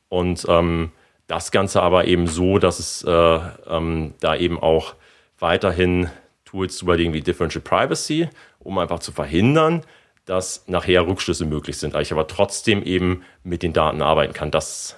[0.10, 0.91] und ähm,
[1.28, 4.95] das Ganze aber eben so, dass es äh, ähm, da eben auch
[5.39, 6.10] weiterhin
[6.45, 8.30] Tools zu überlegen wie Differential Privacy,
[8.60, 9.84] um einfach zu verhindern,
[10.26, 11.95] dass nachher Rückschlüsse möglich sind.
[11.95, 14.51] Ich aber trotzdem eben mit den Daten arbeiten kann.
[14.51, 14.95] Das,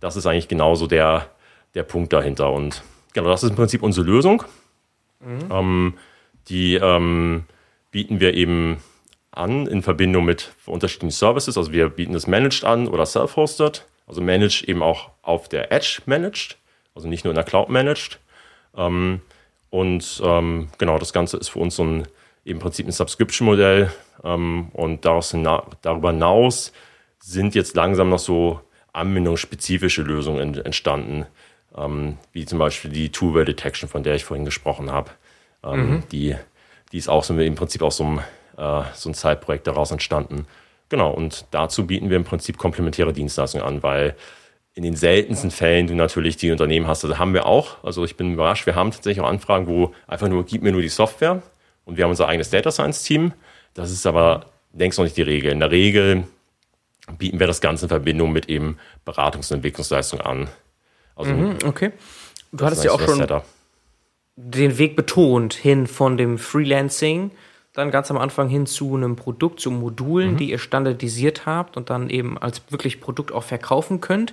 [0.00, 1.28] das ist eigentlich genauso der,
[1.74, 2.50] der Punkt dahinter.
[2.52, 2.82] Und
[3.16, 4.42] Genau, das ist im Prinzip unsere Lösung.
[5.20, 5.48] Mhm.
[5.50, 5.94] Ähm,
[6.50, 7.44] die ähm,
[7.90, 8.76] bieten wir eben
[9.36, 11.56] an in Verbindung mit unterschiedlichen Services.
[11.56, 13.84] Also wir bieten das Managed an oder Self-Hosted.
[14.06, 16.56] Also Managed eben auch auf der Edge Managed,
[16.94, 18.20] also nicht nur in der Cloud Managed.
[18.76, 19.20] Ähm,
[19.70, 22.08] und ähm, genau, das Ganze ist für uns so ein
[22.44, 23.90] im Prinzip ein Subscription-Modell.
[24.22, 25.34] Ähm, und daraus
[25.82, 26.72] darüber hinaus
[27.18, 28.60] sind jetzt langsam noch so
[28.92, 31.26] anwendungsspezifische Lösungen entstanden
[31.76, 35.10] ähm, wie zum Beispiel die Two-Way Detection, von der ich vorhin gesprochen habe.
[35.64, 36.02] Ähm, mhm.
[36.10, 36.36] die,
[36.92, 38.20] die ist auch so im Prinzip aus so einem,
[38.56, 40.46] äh, so ein Zeitprojekt daraus entstanden.
[40.88, 44.14] Genau, und dazu bieten wir im Prinzip komplementäre Dienstleistungen an, weil
[44.74, 47.02] in den seltensten Fällen du natürlich die Unternehmen hast.
[47.04, 50.28] Also haben wir auch, also ich bin überrascht, wir haben tatsächlich auch Anfragen, wo einfach
[50.28, 51.42] nur, gib mir nur die Software
[51.86, 53.32] und wir haben unser eigenes Data Science Team.
[53.74, 55.50] Das ist aber längst noch nicht die Regel.
[55.50, 56.24] In der Regel
[57.18, 60.48] bieten wir das Ganze in Verbindung mit eben Beratungs- und Entwicklungsleistungen an.
[61.14, 61.92] Also, mhm, okay.
[62.52, 63.44] Du hattest ja auch schon Setup.
[64.36, 67.30] den Weg betont hin von dem Freelancing,
[67.76, 70.36] dann ganz am Anfang hin zu einem Produkt, zu Modulen, mhm.
[70.38, 74.32] die ihr standardisiert habt und dann eben als wirklich Produkt auch verkaufen könnt.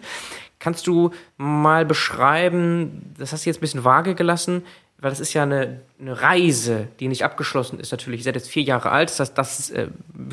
[0.59, 4.63] Kannst du mal beschreiben, das hast du jetzt ein bisschen vage gelassen,
[5.03, 8.21] weil das ist ja eine, eine Reise, die nicht abgeschlossen ist natürlich.
[8.21, 9.89] Ihr seid jetzt vier Jahre alt, das das äh,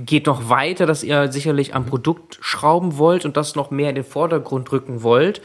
[0.07, 3.97] geht noch weiter, dass ihr sicherlich am Produkt schrauben wollt und das noch mehr in
[3.97, 5.43] den Vordergrund rücken wollt.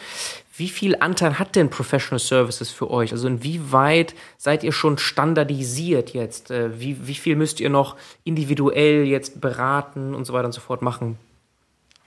[0.56, 3.14] Wie viel Anteil hat denn Professional Services für euch?
[3.14, 6.52] Also inwieweit seid ihr schon standardisiert jetzt?
[6.52, 7.96] Äh, wie, wie viel müsst ihr noch
[8.26, 11.18] individuell jetzt beraten und so weiter und so fort machen?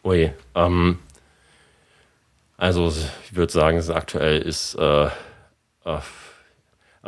[0.05, 1.01] Ui, ähm,
[2.57, 2.93] also
[3.25, 5.07] ich würde sagen, aktuell ist, äh,
[5.85, 5.99] äh,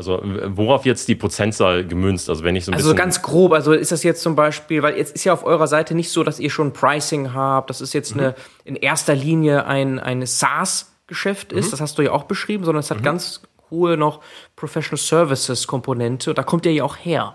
[0.01, 0.23] also
[0.57, 2.29] worauf jetzt die Prozentzahl gemünzt?
[2.29, 4.97] Also wenn ich so ein Also ganz grob, also ist das jetzt zum Beispiel, weil
[4.97, 7.93] jetzt ist ja auf eurer Seite nicht so, dass ihr schon Pricing habt, das ist
[7.93, 8.21] jetzt mhm.
[8.21, 8.35] eine,
[8.65, 11.71] in erster Linie ein, eine SaaS- Geschäft ist, mhm.
[11.73, 13.03] das hast du ja auch beschrieben, sondern es hat mhm.
[13.03, 14.21] ganz hohe noch
[14.57, 17.35] Professional Services Komponente und da kommt ihr ja auch her.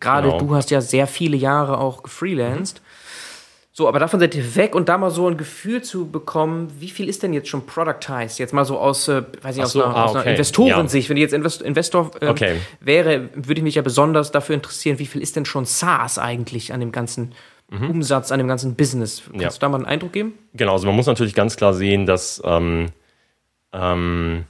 [0.00, 0.40] Gerade genau.
[0.40, 2.80] du hast ja sehr viele Jahre auch gefreelanced.
[3.76, 6.88] So, aber davon seid ihr weg und da mal so ein Gefühl zu bekommen, wie
[6.90, 8.38] viel ist denn jetzt schon productized?
[8.38, 10.30] Jetzt mal so aus, äh, weiß ich, aus, so, einer, ah, aus einer okay.
[10.30, 11.08] Investorensicht.
[11.10, 12.60] Wenn ich jetzt Invest Investor äh, Okay.
[12.78, 16.72] wäre, würde ich mich ja besonders dafür interessieren, wie viel ist denn schon SaaS eigentlich
[16.72, 17.32] an dem ganzen
[17.72, 19.22] Umsatz, an dem ganzen Business?
[19.24, 19.40] Kannst Mhm.
[19.40, 19.48] Ja.
[19.48, 20.34] du da mal einen Eindruck geben?
[20.52, 22.90] Genau, also man muss natürlich ganz klar sehen, dass ähm,
[23.72, 24.44] ähm,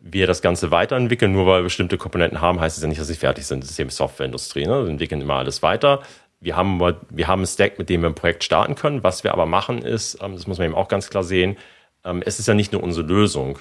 [0.00, 1.30] wir das Ganze weiterentwickeln.
[1.30, 3.62] Nur weil wir bestimmte Komponenten haben, heißt es ja nicht, dass sie fertig sind.
[3.62, 4.66] Das ist eben Softwareindustrie.
[4.66, 4.82] Ne?
[4.84, 6.00] Wir entwickeln immer alles weiter.
[6.40, 6.80] Wir haben,
[7.10, 9.02] wir haben einen Stack, mit dem wir ein Projekt starten können.
[9.02, 11.56] Was wir aber machen ist, ähm, das muss man eben auch ganz klar sehen,
[12.04, 13.58] ähm, es ist ja nicht nur unsere Lösung.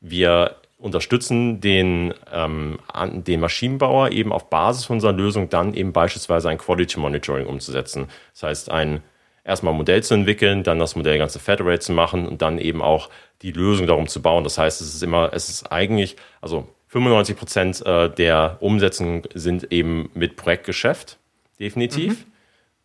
[0.00, 6.58] Wir unterstützen den, ähm, den Maschinenbauer eben auf Basis unserer Lösung dann eben beispielsweise ein
[6.58, 8.08] Quality Monitoring umzusetzen.
[8.32, 9.02] Das heißt, ein
[9.44, 12.82] erstmal ein Modell zu entwickeln, dann das Modell ganze Federate zu machen und dann eben
[12.82, 13.10] auch
[13.42, 14.42] die Lösung darum zu bauen.
[14.42, 19.70] Das heißt, es ist immer, es ist eigentlich, also 95 Prozent äh, der Umsetzungen sind
[19.72, 21.18] eben mit Projektgeschäft,
[21.58, 22.24] definitiv.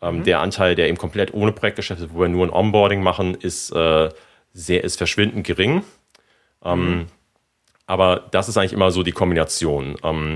[0.02, 3.36] Ähm, Der Anteil, der eben komplett ohne Projektgeschäft ist, wo wir nur ein Onboarding machen,
[3.36, 4.10] ist, äh,
[4.54, 5.84] sehr, ist verschwindend gering.
[6.64, 7.08] Ähm,
[7.86, 9.96] aber das ist eigentlich immer so die Kombination.
[10.04, 10.36] Ähm,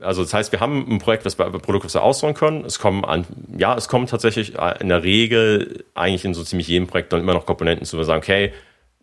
[0.00, 2.64] also das heißt, wir haben ein Projekt, das wir Produkt, was wir ausrollen können.
[2.64, 6.68] Es kommen an, ja, es kommen tatsächlich äh, in der Regel eigentlich in so ziemlich
[6.68, 8.52] jedem Projekt dann immer noch Komponenten zu, wo wir sagen, okay,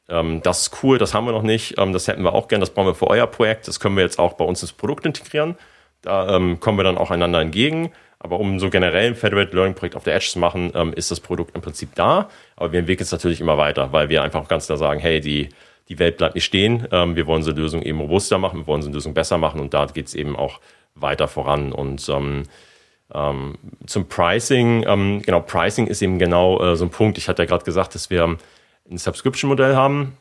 [0.07, 2.62] ähm, das ist cool, das haben wir noch nicht, ähm, das hätten wir auch gern,
[2.62, 5.05] das brauchen wir für euer Projekt, das können wir jetzt auch bei uns ins Produkt
[5.05, 5.55] integrieren.
[6.02, 7.91] Da ähm, kommen wir dann auch einander entgegen.
[8.20, 11.10] Aber um so generell ein Federated Learning Projekt auf der Edge zu machen, ähm, ist
[11.10, 12.30] das Produkt im Prinzip da.
[12.58, 15.50] Aber wir entwickeln es natürlich immer weiter, weil wir einfach ganz klar sagen, hey, die,
[15.88, 16.86] die Welt bleibt nicht stehen.
[16.91, 19.74] Ähm, wir wollen unsere Lösung eben robuster machen, wir wollen unsere Lösung besser machen und
[19.74, 20.60] da geht es eben auch
[20.95, 21.72] weiter voran.
[21.72, 22.43] Und ähm,
[23.14, 27.18] ähm, zum Pricing, ähm, genau, Pricing ist eben genau äh, so ein Punkt.
[27.18, 28.38] Ich hatte ja gerade gesagt, dass wir
[28.89, 30.18] ein Subscription-Modell haben.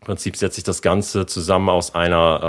[0.00, 2.40] Im Prinzip setzt sich das Ganze zusammen aus einer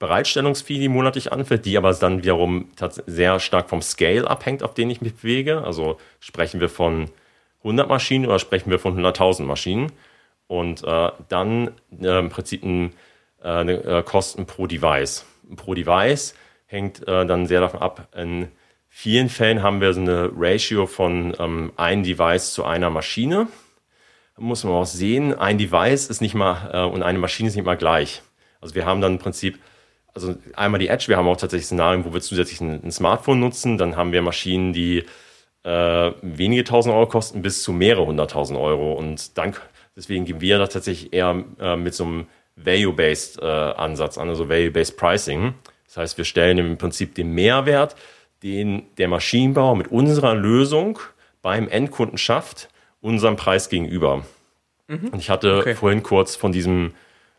[0.00, 2.70] Bereitstellungsfee, die monatlich anfällt, die aber dann wiederum
[3.06, 5.62] sehr stark vom Scale abhängt, auf den ich mich bewege.
[5.62, 7.10] Also sprechen wir von
[7.58, 9.92] 100 Maschinen oder sprechen wir von 100.000 Maschinen.
[10.46, 12.94] Und äh, dann äh, im Prinzip ein,
[13.44, 15.26] äh, äh, Kosten pro Device.
[15.54, 16.34] Pro Device
[16.66, 18.08] hängt äh, dann sehr davon ab.
[18.16, 18.48] In
[18.88, 23.48] vielen Fällen haben wir so eine Ratio von ähm, ein Device zu einer Maschine.
[24.38, 27.66] Muss man auch sehen, ein Device ist nicht mal äh, und eine Maschine ist nicht
[27.66, 28.22] mal gleich.
[28.62, 29.58] Also wir haben dann im Prinzip,
[30.14, 33.40] also einmal die Edge, wir haben auch tatsächlich Szenarien, wo wir zusätzlich ein, ein Smartphone
[33.40, 33.78] nutzen.
[33.78, 35.04] Dann haben wir Maschinen, die
[35.62, 38.94] äh, wenige tausend Euro kosten bis zu mehrere hunderttausend Euro.
[38.94, 39.54] Und dann,
[39.96, 44.48] deswegen gehen wir da tatsächlich eher äh, mit so einem Value-Based äh, Ansatz an, also
[44.48, 45.54] Value-Based Pricing.
[45.86, 47.96] Das heißt, wir stellen im Prinzip den Mehrwert,
[48.42, 50.98] den der Maschinenbauer mit unserer Lösung
[51.42, 52.68] beim Endkunden schafft,
[53.00, 54.24] unserem Preis gegenüber.
[54.88, 55.74] Und ich hatte Okay.
[55.74, 56.94] vorhin kurz von diesem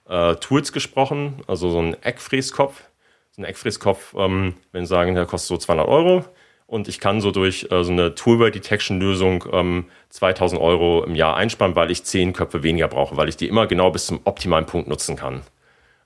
[0.08, 2.84] äh, Tools gesprochen, also so ein Eckfräskopf.
[3.32, 6.26] So ein Eckfräskopf, ähm, wenn wir sagen, der kostet so 200 Euro.
[6.68, 11.76] Und ich kann so durch äh, so eine Toolware-Detection-Lösung ähm, 2000 Euro im Jahr einsparen,
[11.76, 14.88] weil ich 10 Köpfe weniger brauche, weil ich die immer genau bis zum optimalen Punkt
[14.88, 15.42] nutzen kann.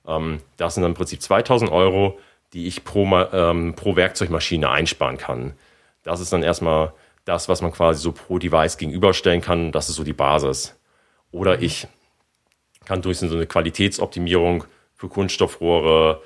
[0.06, 2.18] Ähm, das sind dann im Prinzip 2000 Euro,
[2.52, 5.54] die ich pro, ähm, pro Werkzeugmaschine einsparen kann.
[6.02, 6.92] Das ist dann erstmal
[7.24, 9.72] das, was man quasi so pro Device gegenüberstellen kann.
[9.72, 10.78] Das ist so die Basis.
[11.32, 11.86] Oder ich
[12.86, 14.64] kann durch so eine Qualitätsoptimierung
[14.94, 16.22] für Kunststoffrohre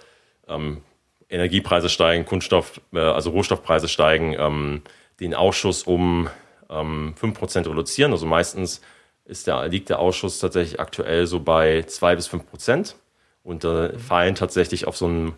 [0.46, 0.82] ähm,
[1.28, 4.82] Energiepreise steigen, Kunststoff, äh, also Rohstoffpreise steigen, ähm,
[5.20, 6.28] den Ausschuss um
[6.68, 8.12] ähm, 5% reduzieren.
[8.12, 8.80] Also meistens
[9.24, 12.94] ist der, liegt der Ausschuss tatsächlich aktuell so bei 2 bis 5%
[13.42, 15.34] und äh, fallen tatsächlich auf so einem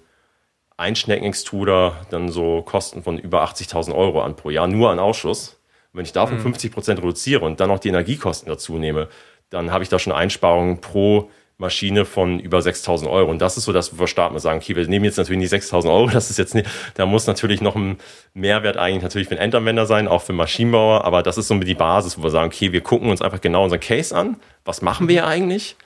[0.77, 5.59] Einschnecken-Extruder dann so Kosten von über 80.000 Euro an pro Jahr, nur an Ausschuss.
[5.93, 9.09] Wenn ich davon 50 Prozent reduziere und dann noch die Energiekosten dazu nehme,
[9.53, 13.31] dann habe ich da schon Einsparungen pro Maschine von über 6.000 Euro.
[13.31, 15.53] Und das ist so, dass wir starten und sagen, okay, wir nehmen jetzt natürlich nicht
[15.53, 17.99] 6.000 Euro, das ist jetzt nicht, da muss natürlich noch ein
[18.35, 21.75] Mehrwert eigentlich natürlich für den Endanwender sein, auch für Maschinenbauer, aber das ist so die
[21.75, 24.37] Basis, wo wir sagen, okay, wir gucken uns einfach genau unseren Case an.
[24.65, 25.77] Was machen wir eigentlich?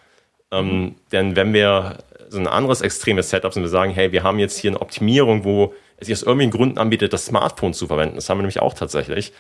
[0.53, 1.99] Ähm, denn wenn wir
[2.29, 5.45] so ein anderes extremes Setup sind, wir sagen, hey, wir haben jetzt hier eine Optimierung,
[5.45, 8.17] wo es sich aus irgendwelchen Gründen anbietet, das Smartphone zu verwenden.
[8.17, 9.33] Das haben wir nämlich auch tatsächlich.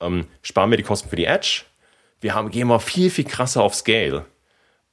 [0.00, 1.62] Ähm, sparen wir die Kosten für die Edge.
[2.20, 4.24] Wir haben, gehen wir viel, viel krasser auf Scale.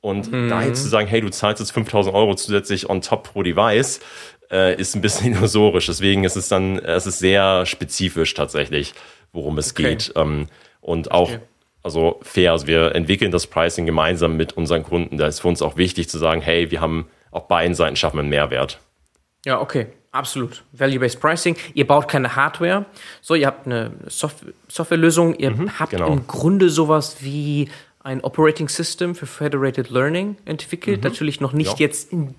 [0.01, 3.41] Und da jetzt zu sagen, hey, du zahlst jetzt 5000 Euro zusätzlich on top pro
[3.41, 4.01] Device,
[4.51, 5.85] äh, ist ein bisschen illusorisch.
[5.85, 8.93] Deswegen ist es dann, es ist sehr spezifisch tatsächlich,
[9.31, 9.83] worum es Okay.
[9.95, 10.11] geht.
[10.17, 10.47] Ähm,
[10.81, 11.39] und auch, Okay.
[11.83, 15.17] also fair, also wir entwickeln das Pricing gemeinsam mit unseren Kunden.
[15.17, 18.17] Da ist für uns auch wichtig zu sagen, hey, wir haben auf beiden Seiten schaffen
[18.17, 18.79] wir einen Mehrwert.
[19.45, 19.87] Ja, okay.
[20.13, 20.63] Absolut.
[20.73, 21.57] Value-Based Pricing.
[21.73, 22.85] Ihr baut keine Hardware.
[23.21, 25.35] So, ihr habt eine Soft Softwarelösung.
[25.35, 26.07] Ihr habt genau.
[26.07, 27.67] im Grunde sowas wie
[28.03, 31.03] ein Operating System für Federated Learning entwickelt.
[31.03, 31.87] Natürlich noch nicht Ja.
[31.87, 32.35] jetzt in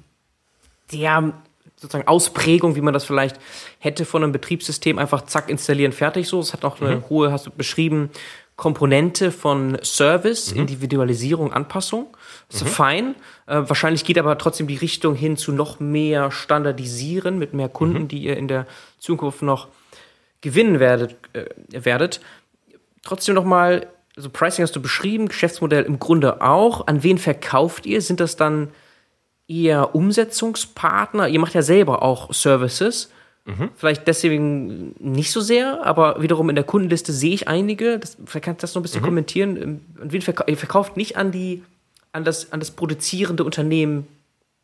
[0.93, 1.33] der
[1.75, 3.41] sozusagen Ausprägung, wie man das vielleicht
[3.81, 6.39] hätte von einem Betriebssystem, einfach zack, installieren, fertig so.
[6.39, 7.09] Es hat auch eine mhm.
[7.09, 8.11] hohe, hast du beschrieben,
[8.55, 10.61] Komponente von Service, mhm.
[10.61, 12.17] Individualisierung, Anpassung.
[12.49, 12.69] Ist mhm.
[12.69, 13.15] fein.
[13.47, 18.03] Äh, wahrscheinlich geht aber trotzdem die Richtung hin zu noch mehr Standardisieren mit mehr Kunden,
[18.03, 18.09] mhm.
[18.09, 18.67] die ihr in der
[18.99, 19.69] Zukunft noch
[20.41, 21.17] gewinnen werdet.
[21.33, 22.21] Äh, werdet.
[23.03, 23.87] Trotzdem nochmal,
[24.17, 26.87] also Pricing hast du beschrieben, Geschäftsmodell im Grunde auch.
[26.87, 28.01] An wen verkauft ihr?
[28.01, 28.69] Sind das dann
[29.49, 31.29] eher Umsetzungspartner?
[31.29, 33.11] Ihr macht ja selber auch Services.
[33.47, 33.71] Mhm.
[33.77, 37.99] Vielleicht deswegen nicht so sehr, aber wiederum in der Kundenliste sehe ich einige.
[37.99, 39.07] Das, vielleicht kannst du das noch ein bisschen mhm.
[39.07, 39.81] kommentieren.
[40.01, 41.63] Und wen verkauft, ihr verkauft nicht an die,
[42.15, 44.07] an das, an das produzierende Unternehmen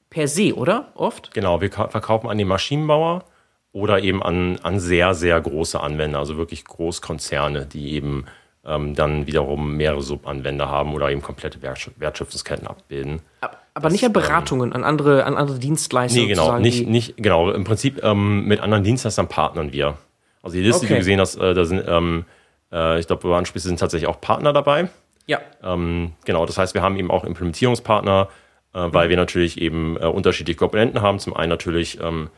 [0.09, 0.89] per se, oder?
[0.95, 1.35] Oft?
[1.35, 3.25] Genau, wir verkaufen an die Maschinenbauer
[3.73, 8.25] oder eben an, an sehr, sehr große Anwender, also wirklich Großkonzerne, die eben
[8.65, 13.21] ähm, dann wiederum mehrere Subanwender haben oder eben komplette Wertschöpfungsketten abbilden.
[13.41, 16.21] Aber das, nicht an Beratungen, ähm, an andere, an andere Dienstleister.
[16.21, 17.51] Nee, genau, nicht, nicht, genau.
[17.51, 19.97] Im Prinzip ähm, mit anderen Dienstleistern partnern wir.
[20.43, 20.87] Also die Liste, okay.
[20.87, 22.25] die du gesehen hast, äh, da sind, ähm,
[22.73, 24.89] äh, ich glaube, bei sind tatsächlich auch Partner dabei.
[25.31, 25.41] Ja.
[25.63, 28.29] Ähm, genau, das heißt, wir haben eben auch Implementierungspartner,
[28.75, 29.11] äh, weil mhm.
[29.11, 31.21] wir natürlich eben äh, unterschiedliche Komponenten haben.
[31.21, 32.31] Zum einen natürlich ähm,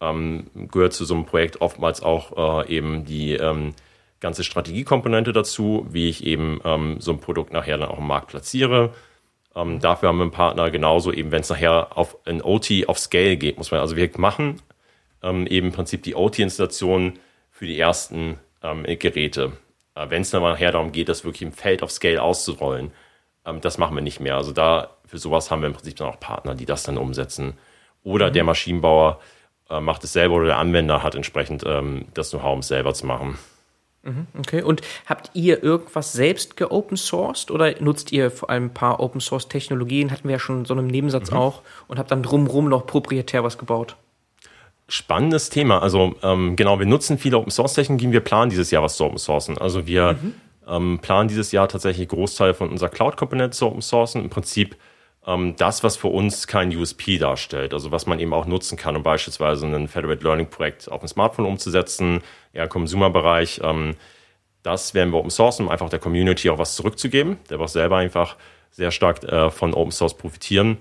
[0.00, 3.74] ähm, gehört zu so einem Projekt oftmals auch äh, eben die ähm,
[4.20, 8.28] ganze Strategiekomponente dazu, wie ich eben ähm, so ein Produkt nachher dann auch im Markt
[8.28, 8.94] platziere.
[9.56, 13.00] Ähm, dafür haben wir einen Partner genauso, eben wenn es nachher auf ein OT auf
[13.00, 14.62] Scale geht, muss man, also wir machen
[15.22, 17.14] eben im Prinzip die OT-Installation
[17.50, 19.54] für die ersten Geräte.
[19.96, 22.92] Äh, wenn es dann nachher darum geht, das wirklich im Feld auf Scale auszurollen,
[23.44, 24.36] ähm, das machen wir nicht mehr.
[24.36, 27.54] Also da, für sowas haben wir im Prinzip dann auch Partner, die das dann umsetzen.
[28.04, 28.32] Oder mhm.
[28.34, 29.20] der Maschinenbauer
[29.70, 32.94] äh, macht es selber oder der Anwender hat entsprechend ähm, das Know-how, um es selber
[32.94, 33.38] zu machen.
[34.02, 38.74] Mhm, okay, und habt ihr irgendwas selbst geopen sourced oder nutzt ihr vor allem ein
[38.74, 40.12] paar Open Source Technologien?
[40.12, 41.38] Hatten wir ja schon so einen Nebensatz mhm.
[41.38, 43.96] auch und habt dann drumherum noch proprietär was gebaut?
[44.88, 45.82] Spannendes Thema.
[45.82, 48.12] Also ähm, genau, wir nutzen viele Open Source Technologien.
[48.12, 49.58] Wir planen dieses Jahr was zu Open Sourcen.
[49.58, 50.34] Also wir mhm.
[50.68, 54.22] ähm, planen dieses Jahr tatsächlich Großteil von unserer Cloud-Komponente zu Open Sourcen.
[54.22, 54.76] Im Prinzip
[55.26, 58.94] ähm, das, was für uns kein USP darstellt, also was man eben auch nutzen kann,
[58.94, 62.22] um beispielsweise ein Federated Learning Projekt auf dem Smartphone umzusetzen,
[62.52, 63.60] eher im Consumer-Bereich.
[63.64, 63.96] Ähm,
[64.62, 67.96] das werden wir Open Source, um einfach der Community auch was zurückzugeben, der auch selber
[67.96, 68.36] einfach
[68.70, 70.78] sehr stark äh, von Open Source profitieren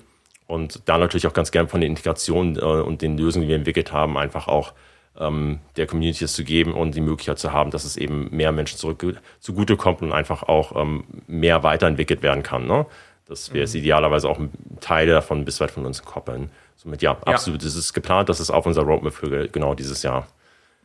[0.48, 3.56] und da natürlich auch ganz gern von den Integrationen äh, und den Lösungen, die wir
[3.56, 4.74] entwickelt haben, einfach auch
[5.18, 8.52] ähm, der Community das zu geben und die Möglichkeit zu haben, dass es eben mehr
[8.52, 9.04] Menschen zurück
[9.39, 12.68] zugutekommt und einfach auch ähm, mehr weiterentwickelt werden kann.
[12.68, 12.86] Ne?
[13.28, 13.66] dass wir mhm.
[13.66, 14.39] es idealerweise auch
[14.80, 16.50] Teile davon bis weit von uns koppeln.
[16.76, 17.64] Somit ja, absolut.
[17.64, 20.28] Es ist geplant, das ist auf unserer Roadmap für genau dieses Jahr.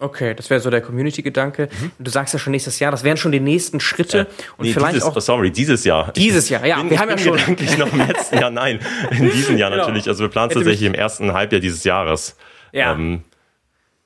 [0.00, 1.68] Okay, das wäre so der Community-Gedanke.
[1.70, 1.92] Mhm.
[1.98, 4.20] Du sagst ja schon nächstes Jahr, das wären schon die nächsten Schritte.
[4.20, 4.26] Äh,
[4.56, 5.20] und nee, vielleicht dieses, auch.
[5.20, 6.10] Sorry, dieses Jahr.
[6.12, 6.78] Dieses Jahr, ja.
[6.78, 7.36] Bin, wir haben ja schon.
[7.36, 8.80] Gedanklich noch im letzten Jahr, nein.
[9.10, 9.82] In diesem Jahr genau.
[9.82, 10.08] natürlich.
[10.08, 12.36] Also wir planen tatsächlich im ersten Halbjahr dieses Jahres.
[12.72, 12.92] Ja.
[12.92, 13.24] Ähm,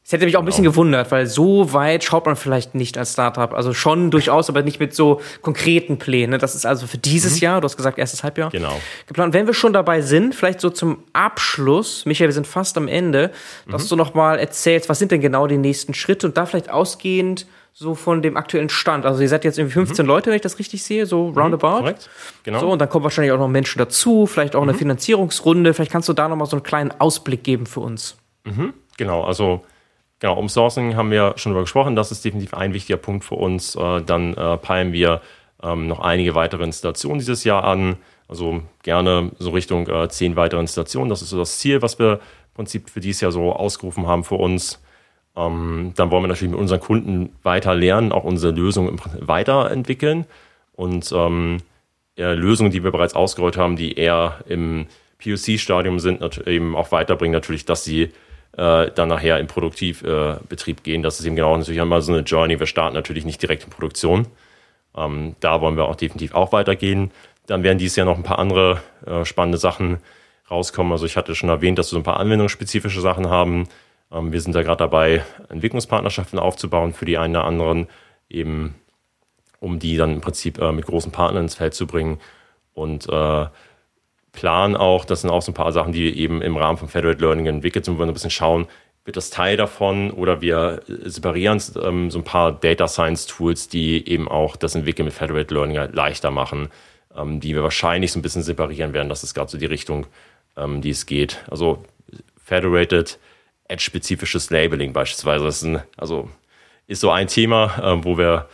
[0.07, 0.72] es hätte mich auch ein bisschen genau.
[0.72, 3.55] gewundert, weil so weit schaut man vielleicht nicht als Startup.
[3.55, 6.38] Also schon durchaus, aber nicht mit so konkreten Plänen.
[6.38, 7.40] Das ist also für dieses mhm.
[7.40, 8.50] Jahr, du hast gesagt, erstes Halbjahr.
[8.50, 8.78] Genau.
[9.07, 9.32] Geplant.
[9.32, 13.30] Wenn wir schon dabei sind, vielleicht so zum Abschluss, Michael, wir sind fast am Ende,
[13.64, 13.72] mhm.
[13.72, 17.46] dass du nochmal erzählst, was sind denn genau die nächsten Schritte und da vielleicht ausgehend
[17.72, 19.07] so von dem aktuellen Stand.
[19.07, 20.09] Also ihr seid jetzt irgendwie 15 mhm.
[20.09, 21.78] Leute, wenn ich das richtig sehe, so mhm, roundabout.
[21.78, 22.11] Korrekt.
[22.42, 22.61] Genau.
[22.61, 24.78] So, und dann kommen wahrscheinlich auch noch Menschen dazu, vielleicht auch eine mhm.
[24.78, 25.72] Finanzierungsrunde.
[25.72, 28.16] Vielleicht kannst du da nochmal so einen kleinen Ausblick geben für uns.
[28.44, 28.74] Mhm.
[28.98, 29.64] Genau, also
[30.24, 31.96] Genau, um Sourcing haben wir schon darüber gesprochen.
[31.96, 33.76] Das ist definitiv ein wichtiger Punkt für uns.
[33.76, 35.20] Äh, dann äh, peilen wir
[35.62, 37.96] ähm, noch einige weitere Installationen dieses Jahr an.
[38.26, 41.10] Also gerne so Richtung äh, zehn weitere Installationen.
[41.10, 44.24] Das ist so das Ziel, was wir im Prinzip für dieses Jahr so ausgerufen haben
[44.24, 44.82] für uns.
[45.36, 50.24] Ähm, dann wollen wir natürlich mit unseren Kunden weiter lernen, auch unsere Lösungen weiterentwickeln
[50.72, 51.58] und ähm,
[52.16, 54.86] Lösungen, die wir bereits ausgerollt haben, die eher im
[55.22, 58.10] POC-Stadium sind, eben auch weiterbringen, natürlich, dass sie
[58.57, 61.02] äh, dann nachher in Produktivbetrieb gehen.
[61.02, 62.59] Das ist eben genau natürlich einmal so eine Journey.
[62.59, 64.26] Wir starten natürlich nicht direkt in Produktion.
[64.96, 67.11] Ähm, da wollen wir auch definitiv auch weitergehen.
[67.46, 69.98] Dann werden dieses Jahr noch ein paar andere äh, spannende Sachen
[70.50, 70.92] rauskommen.
[70.92, 73.68] Also ich hatte schon erwähnt, dass wir so ein paar anwendungsspezifische Sachen haben.
[74.12, 77.88] Ähm, wir sind da gerade dabei, Entwicklungspartnerschaften aufzubauen für die einen oder anderen,
[78.28, 78.74] eben
[79.61, 82.18] um die dann im Prinzip äh, mit großen Partnern ins Feld zu bringen.
[82.72, 83.46] Und äh,
[84.35, 87.20] Plan auch, das sind auch so ein paar Sachen, die eben im Rahmen von Federated
[87.20, 88.66] Learning entwickelt sind, wo wir ein bisschen schauen,
[89.05, 94.09] wird das Teil davon oder wir separieren ähm, so ein paar Data Science Tools, die
[94.09, 96.68] eben auch das Entwickeln mit Federated Learning halt leichter machen,
[97.14, 99.09] ähm, die wir wahrscheinlich so ein bisschen separieren werden.
[99.09, 100.07] Das ist gerade so die Richtung,
[100.57, 101.45] ähm, die es geht.
[101.51, 101.85] Also
[102.43, 103.18] Federated
[103.68, 106.28] Edge-spezifisches Labeling beispielsweise, das ist, ein, also,
[106.87, 108.49] ist so ein Thema, äh, wo wir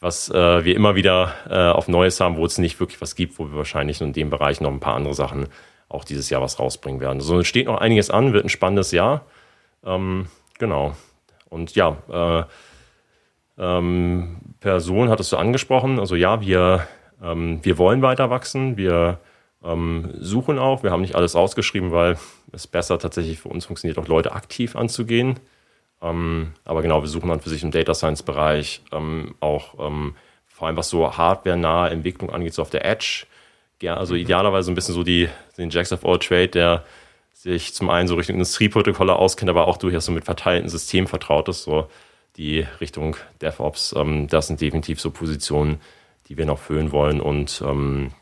[0.00, 3.38] was äh, wir immer wieder äh, auf Neues haben, wo es nicht wirklich was gibt,
[3.38, 5.48] wo wir wahrscheinlich in dem Bereich noch ein paar andere Sachen
[5.88, 7.20] auch dieses Jahr was rausbringen werden.
[7.20, 9.24] So also, steht noch einiges an, wird ein spannendes Jahr.
[9.84, 10.26] Ähm,
[10.58, 10.96] genau.
[11.48, 12.44] Und ja, äh,
[13.58, 15.98] ähm, Person hattest du angesprochen.
[15.98, 16.86] Also ja, wir,
[17.22, 18.76] ähm, wir wollen weiter wachsen.
[18.76, 19.20] Wir
[19.64, 20.82] ähm, suchen auch.
[20.82, 22.18] Wir haben nicht alles rausgeschrieben, weil
[22.52, 25.38] es besser tatsächlich für uns funktioniert, auch Leute aktiv anzugehen.
[26.02, 30.14] Ähm, aber genau, wir suchen dann für sich im Data Science Bereich ähm, auch ähm,
[30.46, 33.26] vor allem was so hardware-nahe Entwicklung angeht, so auf der Edge.
[33.82, 34.20] Ja, also mhm.
[34.20, 35.28] idealerweise ein bisschen so die,
[35.58, 36.84] den Jacks of All Trade, der
[37.32, 41.48] sich zum einen so Richtung Industrieprotokolle auskennt, aber auch durchaus so mit verteilten Systemen vertraut
[41.48, 41.88] ist, so
[42.36, 43.94] die Richtung DevOps.
[43.96, 45.80] Ähm, das sind definitiv so Positionen,
[46.28, 47.20] die wir noch füllen wollen.
[47.20, 48.12] Und ähm,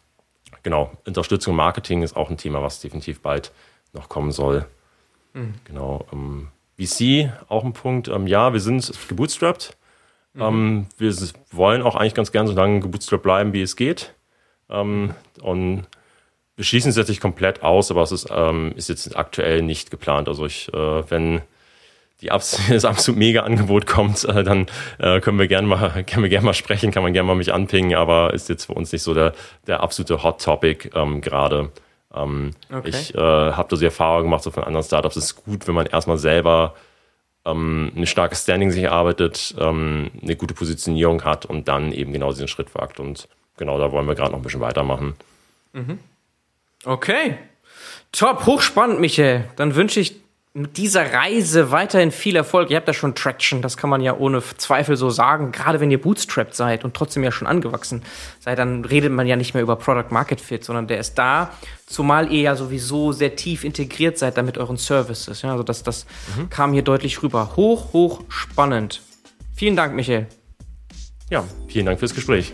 [0.62, 3.52] genau, Unterstützung Marketing ist auch ein Thema, was definitiv bald
[3.92, 4.66] noch kommen soll.
[5.32, 5.54] Mhm.
[5.64, 6.06] Genau.
[6.12, 6.48] Ähm,
[6.78, 8.08] VC, auch ein Punkt.
[8.08, 9.76] Ähm, ja, wir sind gebootstrapped.
[10.34, 10.42] Mhm.
[10.42, 11.14] Ähm, wir
[11.52, 14.14] wollen auch eigentlich ganz gern so lange gebootstrapped bleiben, wie es geht.
[14.68, 15.86] Ähm, und
[16.56, 19.90] wir schließen es jetzt nicht komplett aus, aber es ist, ähm, ist jetzt aktuell nicht
[19.90, 20.28] geplant.
[20.28, 21.42] Also ich, äh, wenn
[22.20, 24.66] die Abs das absolut mega Angebot kommt, äh, dann
[24.98, 27.52] äh, können wir gerne mal, können wir gerne mal sprechen, kann man gerne mal mich
[27.52, 29.32] anpingen, aber ist jetzt für uns nicht so der,
[29.66, 31.70] der absolute Hot Topic ähm, gerade.
[32.14, 32.88] Ähm, okay.
[32.88, 35.16] Ich äh, habe da so Erfahrungen gemacht so von anderen Startups.
[35.16, 36.74] Es ist gut, wenn man erstmal selber
[37.44, 42.30] ähm, ein starkes Standing sich erarbeitet, ähm, eine gute Positionierung hat und dann eben genau
[42.30, 43.00] diesen Schritt wagt.
[43.00, 45.14] Und genau da wollen wir gerade noch ein bisschen weitermachen.
[45.72, 45.98] Mhm.
[46.84, 47.38] Okay.
[48.12, 49.44] Top, hochspannend, Michael.
[49.56, 50.23] Dann wünsche ich
[50.56, 52.70] mit dieser Reise weiterhin viel Erfolg.
[52.70, 55.50] Ihr habt da schon Traction, das kann man ja ohne Zweifel so sagen.
[55.50, 58.04] Gerade wenn ihr bootstrapped seid und trotzdem ja schon angewachsen
[58.38, 61.50] seid, dann redet man ja nicht mehr über Product Market Fit, sondern der ist da,
[61.86, 65.42] zumal ihr ja sowieso sehr tief integriert seid da mit euren Services.
[65.42, 66.48] Ja, also das, das mhm.
[66.50, 67.56] kam hier deutlich rüber.
[67.56, 69.02] Hoch, hoch spannend.
[69.56, 70.28] Vielen Dank, Michael.
[71.30, 72.52] Ja, vielen Dank fürs Gespräch.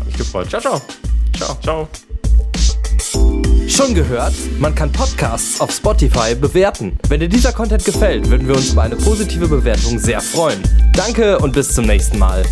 [0.00, 0.48] Hat mich gefreut.
[0.48, 0.82] Ciao, ciao.
[1.36, 1.56] Ciao.
[1.62, 1.88] Ciao.
[3.68, 4.34] Schon gehört?
[4.58, 6.98] Man kann Podcasts auf Spotify bewerten.
[7.08, 10.60] Wenn dir dieser Content gefällt, würden wir uns über eine positive Bewertung sehr freuen.
[10.94, 12.42] Danke und bis zum nächsten Mal.